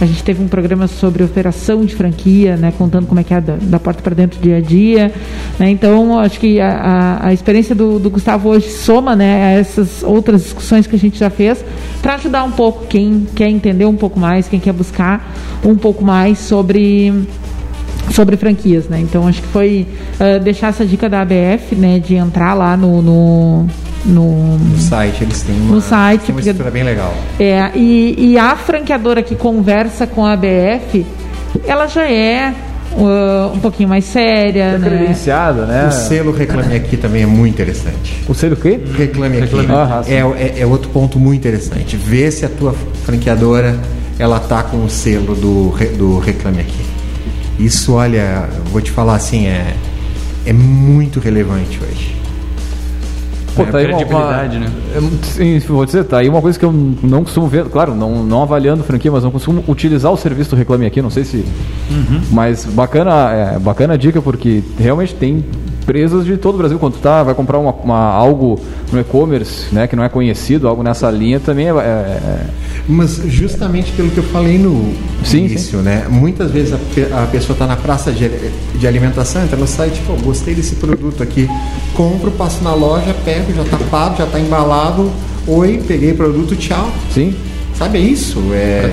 [0.00, 2.72] a gente teve um programa sobre operação de franquia, né?
[2.78, 5.12] Contando como é que é da, da porta para dentro dia a dia.
[5.58, 5.68] Né?
[5.68, 10.02] Então, acho que a, a, a experiência do, do, Gustavo hoje soma né, a essas
[10.02, 11.62] outras discussões que a gente já fez
[12.00, 16.04] para ajudar um pouco quem quer entender um pouco mais, quem quer buscar um pouco
[16.04, 17.12] mais sobre
[18.10, 19.00] sobre franquias, né?
[19.00, 23.00] Então acho que foi uh, deixar essa dica da ABF, né, de entrar lá no,
[23.02, 23.66] no
[24.04, 27.14] no, no site eles têm uma, no site, tem uma estrutura bem legal.
[27.38, 31.06] É, e, e a franqueadora que conversa com a ABF,
[31.66, 32.54] ela já é
[32.94, 34.86] Uh, um pouquinho mais séria, né?
[34.86, 35.88] credenciada, né?
[35.88, 38.22] O selo Reclame Aqui também é muito interessante.
[38.28, 38.78] O selo o quê?
[38.94, 39.56] Reclame Aqui.
[39.56, 39.72] Reclame.
[39.72, 41.96] Ah, é, é, é, outro ponto muito interessante.
[41.96, 43.78] Ver se a tua franqueadora
[44.18, 46.84] ela tá com o selo do, do Reclame Aqui.
[47.58, 49.76] Isso, olha, vou te falar assim, é,
[50.46, 52.22] é muito relevante hoje.
[53.54, 54.72] Pô, tá aí uma, uma, né?
[55.22, 58.42] Sim, vou dizer, tá aí uma coisa que eu não costumo ver, claro, não, não
[58.42, 61.44] avaliando franquia, mas não costumo utilizar o serviço do Reclame Aqui, não sei se.
[61.90, 62.22] Uhum.
[62.30, 65.44] Mas bacana, é, bacana a dica, porque realmente tem
[65.82, 66.78] empresas de todo o Brasil.
[66.78, 68.58] Quando tu tá, vai comprar uma, uma algo
[68.92, 72.46] no e-commerce, né, que não é conhecido, algo nessa linha, também é, é, é...
[72.88, 75.84] Mas justamente pelo que eu falei no sim, início, sim.
[75.84, 76.06] né?
[76.08, 78.28] Muitas vezes a, a pessoa está na praça de,
[78.74, 81.48] de alimentação, entra no site, pô, gostei desse produto aqui,
[81.94, 85.10] compro, passo na loja, pego, já está pago, já está embalado,
[85.46, 86.90] oi, peguei produto, tchau.
[87.12, 87.34] Sim.
[87.74, 88.38] Sabe, é isso.
[88.52, 88.92] É,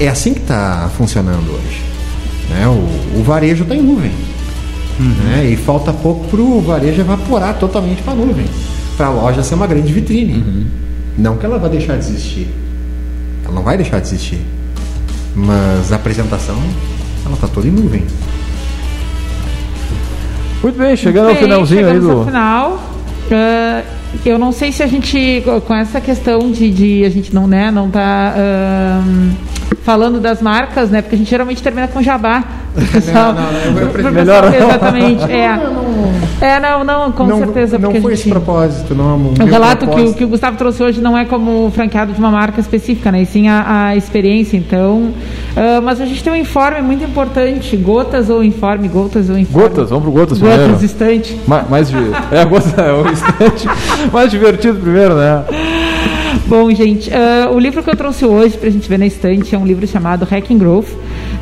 [0.00, 1.82] é assim que está funcionando hoje.
[2.48, 2.66] né?
[2.66, 4.10] O, o varejo está em nuvem.
[5.00, 5.46] Né?
[5.50, 8.46] E falta pouco para o varejo evaporar totalmente para a nuvem.
[8.96, 10.66] Para a loja ser uma grande vitrine.
[11.16, 12.48] Não que ela vá deixar de existir.
[13.44, 14.40] Ela não vai deixar de existir.
[15.34, 16.56] Mas a apresentação,
[17.24, 18.04] ela está toda em nuvem.
[20.62, 22.10] Muito bem, chegando ao Bem, finalzinho aí do.
[22.10, 22.89] ao final.
[23.34, 23.82] Ah,
[24.26, 27.70] eu não sei se a gente, com essa questão de, de a gente não, né,
[27.70, 29.30] não tá ahn,
[29.82, 31.00] falando das marcas, né?
[31.02, 32.42] Porque a gente geralmente termina com jabá.
[32.76, 34.68] O pessoal- não, não, eu- eu prefiro- pessoal- Melhor não.
[34.68, 35.32] Exatamente.
[35.32, 35.48] É.
[36.40, 37.78] é, não, não, com não, certeza.
[37.78, 38.32] Não porque foi a esse gente...
[38.32, 39.16] propósito, não.
[39.40, 42.30] O relato que propósito- que o Gustavo trouxe hoje não é como franqueado de uma
[42.30, 43.22] marca específica, né?
[43.22, 44.56] E sim a, a experiência.
[44.56, 45.12] Então,
[45.56, 47.76] ah, mas a gente tem um informe muito importante.
[47.76, 48.88] Gotas ou informe?
[48.88, 49.68] Gotas ou informe?
[49.68, 50.64] Gotas, vamos pro Gotas primeiro.
[50.68, 51.38] Gotas, estante.
[51.46, 51.90] Ma- Mais.
[52.30, 53.68] É, Gotas é o instante
[54.12, 55.44] mais divertido primeiro, né?
[56.46, 59.58] Bom, gente, ah, o livro que eu trouxe hoje pra gente ver na estante é
[59.58, 60.88] um livro chamado Hacking Growth.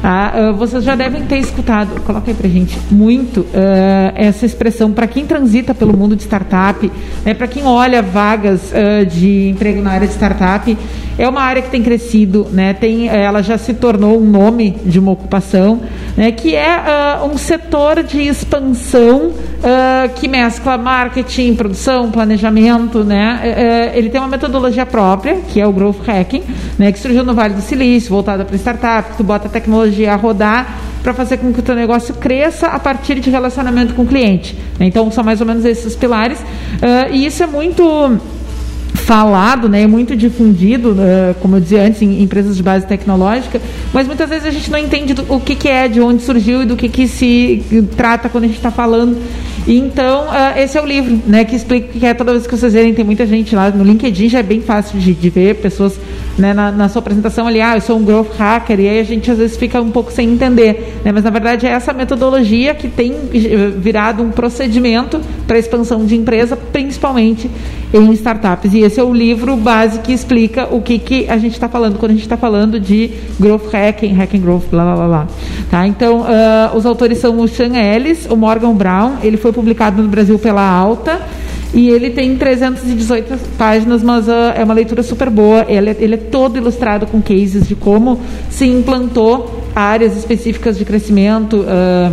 [0.01, 0.33] Tá?
[0.35, 5.07] Ah, vocês já devem ter escutado, coloca aí pra gente, muito ah, essa expressão para
[5.07, 6.91] quem transita pelo mundo de startup,
[7.25, 10.77] né, para quem olha vagas ah, de emprego na área de startup,
[11.19, 14.99] é uma área que tem crescido, né, tem, ela já se tornou um nome de
[14.99, 15.81] uma ocupação,
[16.17, 19.33] né, que é um setor de expansão
[20.15, 23.41] que mescla marketing, produção, planejamento, né?
[23.43, 26.43] Eh, eh, ele tem uma metodologia própria, que é o Growth Hacking,
[26.79, 26.93] né?
[26.93, 30.17] Que surgiu no Vale do Silício, voltada para startup, que tu bota a tecnologia a
[30.17, 34.07] rodar para fazer com que o teu negócio cresça a partir de relacionamento com o
[34.07, 34.57] cliente.
[34.79, 34.87] né?
[34.87, 36.39] Então, são mais ou menos esses pilares.
[36.83, 38.19] Ah, e isso é muito
[38.95, 43.59] falado, né, muito difundido, eh, como eu dizia antes, em empresas de base tecnológica,
[43.93, 46.63] mas muitas vezes a gente não entende do- o que, que é, de onde surgiu
[46.63, 47.63] e do que, que se
[47.97, 49.17] trata quando a gente está falando.
[49.67, 52.13] E Então, eh, esse é o livro, né, que explica o que é.
[52.13, 54.99] Toda vez que vocês verem, tem muita gente lá no LinkedIn, já é bem fácil
[54.99, 55.95] de, de ver pessoas
[56.39, 59.05] né, na, na sua apresentação ali, ah, eu sou um growth hacker, e aí a
[59.05, 62.75] gente às vezes fica um pouco sem entender, né, mas na verdade é essa metodologia
[62.75, 63.15] que tem
[63.79, 67.51] virado um procedimento para expansão de empresa, principalmente
[67.93, 68.73] em startups.
[68.75, 71.99] E esse é o livro base que explica o que, que a gente está falando
[71.99, 73.11] quando a gente está falando de
[73.41, 75.27] growth hacking, hacking growth, blá blá blá blá.
[75.71, 75.87] Tá?
[75.87, 80.09] Então, ah, os autores são o Sean Ellis, o Morgan Brown, ele foi publicado no
[80.09, 81.21] Brasil pela Alta.
[81.75, 85.67] E ele tem 318 páginas, mas ah, é uma leitura super boa.
[85.69, 88.19] Ele, é- ele é todo ilustrado com cases de como
[88.51, 91.65] se implantou áreas específicas de crescimento.
[91.69, 92.11] ah,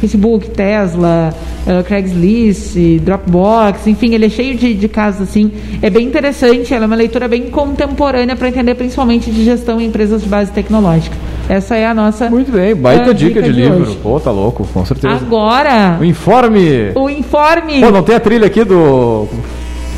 [0.00, 1.34] Facebook, Tesla,
[1.66, 2.74] eh, Craigslist,
[3.04, 5.52] Dropbox, enfim, ele é cheio de, de casos assim.
[5.82, 9.84] É bem interessante, ela é uma leitura bem contemporânea para entender principalmente de gestão em
[9.88, 11.14] empresas de base tecnológica.
[11.50, 12.30] Essa é a nossa.
[12.30, 13.82] Muito bem, baita eh, dica, de, livro.
[13.82, 13.98] hoje.
[14.00, 15.12] Pô, tá louco, com certeza.
[15.16, 16.92] Agora, O informe.
[16.94, 17.80] o informe.
[17.80, 19.26] Pô, não tem a trilha aqui do.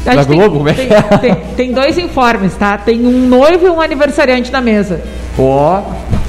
[0.07, 1.03] A Da Globo, como é que tem, é?
[1.18, 2.78] tem, tem dois informes, tá?
[2.78, 5.03] Tem um noivo e um aniversariante na mesa.
[5.36, 5.78] Pô.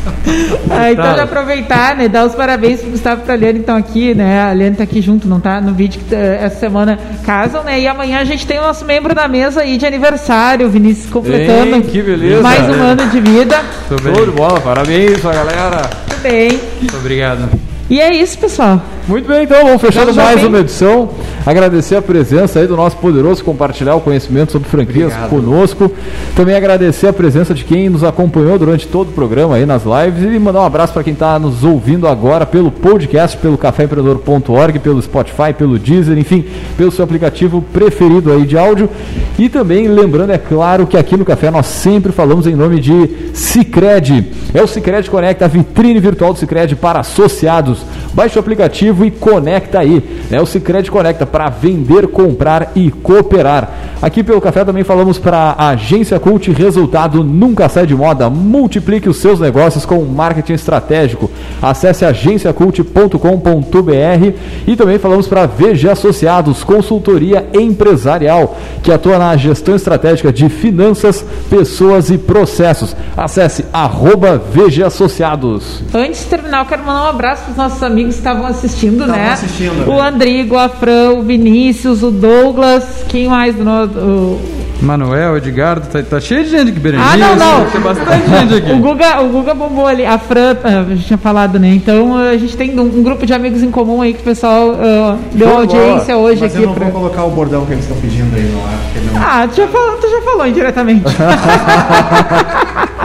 [0.69, 2.07] Ah, então, de aproveitar, né?
[2.07, 4.43] Dar os parabéns pro Gustavo e pra Liane que estão aqui, né?
[4.43, 5.61] A Liane tá aqui junto, não tá?
[5.61, 7.79] No vídeo que eh, essa semana casam, né?
[7.79, 11.11] E amanhã a gente tem o nosso membro da mesa aí de aniversário, o Vinícius
[11.11, 12.41] completando Hein, que beleza.
[12.41, 13.61] mais um ano de vida.
[13.87, 15.81] Show de bola, parabéns pra galera.
[16.09, 16.59] Tudo bem.
[16.81, 17.49] Muito obrigado.
[17.89, 18.81] E é isso, pessoal.
[19.05, 20.47] Muito bem, então vamos fechando mais vem.
[20.47, 21.09] uma edição.
[21.45, 25.29] Agradecer a presença aí do nosso poderoso compartilhar o conhecimento sobre franquias Obrigado.
[25.29, 25.91] conosco.
[26.37, 30.23] Também agradecer a presença de quem nos acompanhou durante todo o programa aí nas lives
[30.23, 35.01] e mandar um abraço para quem está nos ouvindo agora pelo podcast, pelo caféempreendedor.org, pelo
[35.01, 36.45] Spotify, pelo Deezer, enfim,
[36.77, 38.89] pelo seu aplicativo preferido aí de áudio.
[39.37, 43.31] E também lembrando, é claro, que aqui no Café nós sempre falamos em nome de
[43.33, 44.31] Cicred.
[44.53, 47.79] É o Cicred Conecta, a vitrine virtual do Cicred para associados.
[48.13, 50.22] Baixe o aplicativo e conecta aí.
[50.33, 50.41] Né?
[50.41, 53.69] O Cicred Conecta para vender, comprar e cooperar.
[54.01, 58.31] Aqui pelo Café também falamos para a Agência Cult, resultado nunca sai de moda.
[58.31, 61.29] Multiplique os seus negócios com marketing estratégico.
[61.61, 64.33] Acesse agenciacult.com.br
[64.65, 71.23] e também falamos para VG Associados, consultoria empresarial, que atua na gestão estratégica de finanças,
[71.47, 72.95] pessoas e processos.
[73.15, 75.83] Acesse arroba VG Associados.
[75.93, 79.01] Antes de terminar, eu quero mandar um abraço para os nossos amigos que estavam assistindo,
[79.01, 79.31] Estavam né?
[79.31, 80.22] assistindo, o né?
[80.23, 83.91] Andrigo, a Fran, o Vinícius, o Douglas, quem mais do nosso.
[83.99, 84.39] o-
[84.81, 87.09] Manuel, Edgardo, tá, tá cheio de gente aqui, Berenice.
[87.13, 87.65] Ah, não, não.
[87.65, 88.71] Tem bastante gente aqui.
[88.71, 91.67] O Guga, o Guga bombou ali, a Fran, ah, a gente tinha falado, né?
[91.69, 94.75] Então a gente tem um, um grupo de amigos em comum aí que o pessoal
[94.79, 95.59] ah, deu bola.
[95.61, 96.63] audiência hoje Mas aqui.
[96.63, 98.79] eu não pra- vou colocar o bordão que eles estão pedindo aí no ar.
[98.93, 101.03] porque não- Ah, tu já falou, tu já falou indiretamente.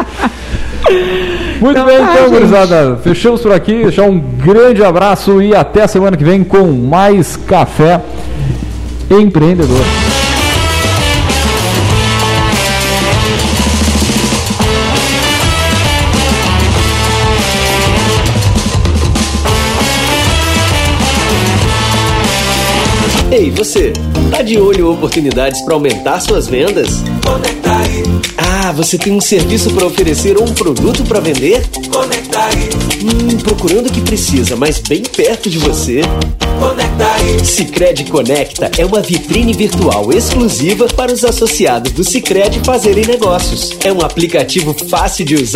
[1.61, 2.97] Muito então bem, tá, então, gurizada.
[3.03, 3.82] Fechamos por aqui.
[3.82, 8.01] Deixar um grande abraço e até a semana que vem com mais Café
[9.11, 9.84] Empreendedor.
[23.30, 23.93] Ei, você!
[24.31, 27.03] Tá de olho oportunidades para aumentar suas vendas?
[27.24, 28.03] Conecta aí,
[28.37, 31.64] Ah, você tem um serviço para oferecer ou um produto para vender?
[31.91, 32.68] conecta aí,
[33.03, 36.03] Hum, procurando o que precisa, mas bem perto de você.
[36.61, 37.45] conecta aí.
[37.45, 43.76] Sicredi Conecta é uma vitrine virtual exclusiva para os associados do Sicredi fazerem negócios.
[43.85, 45.49] É um aplicativo fácil de usar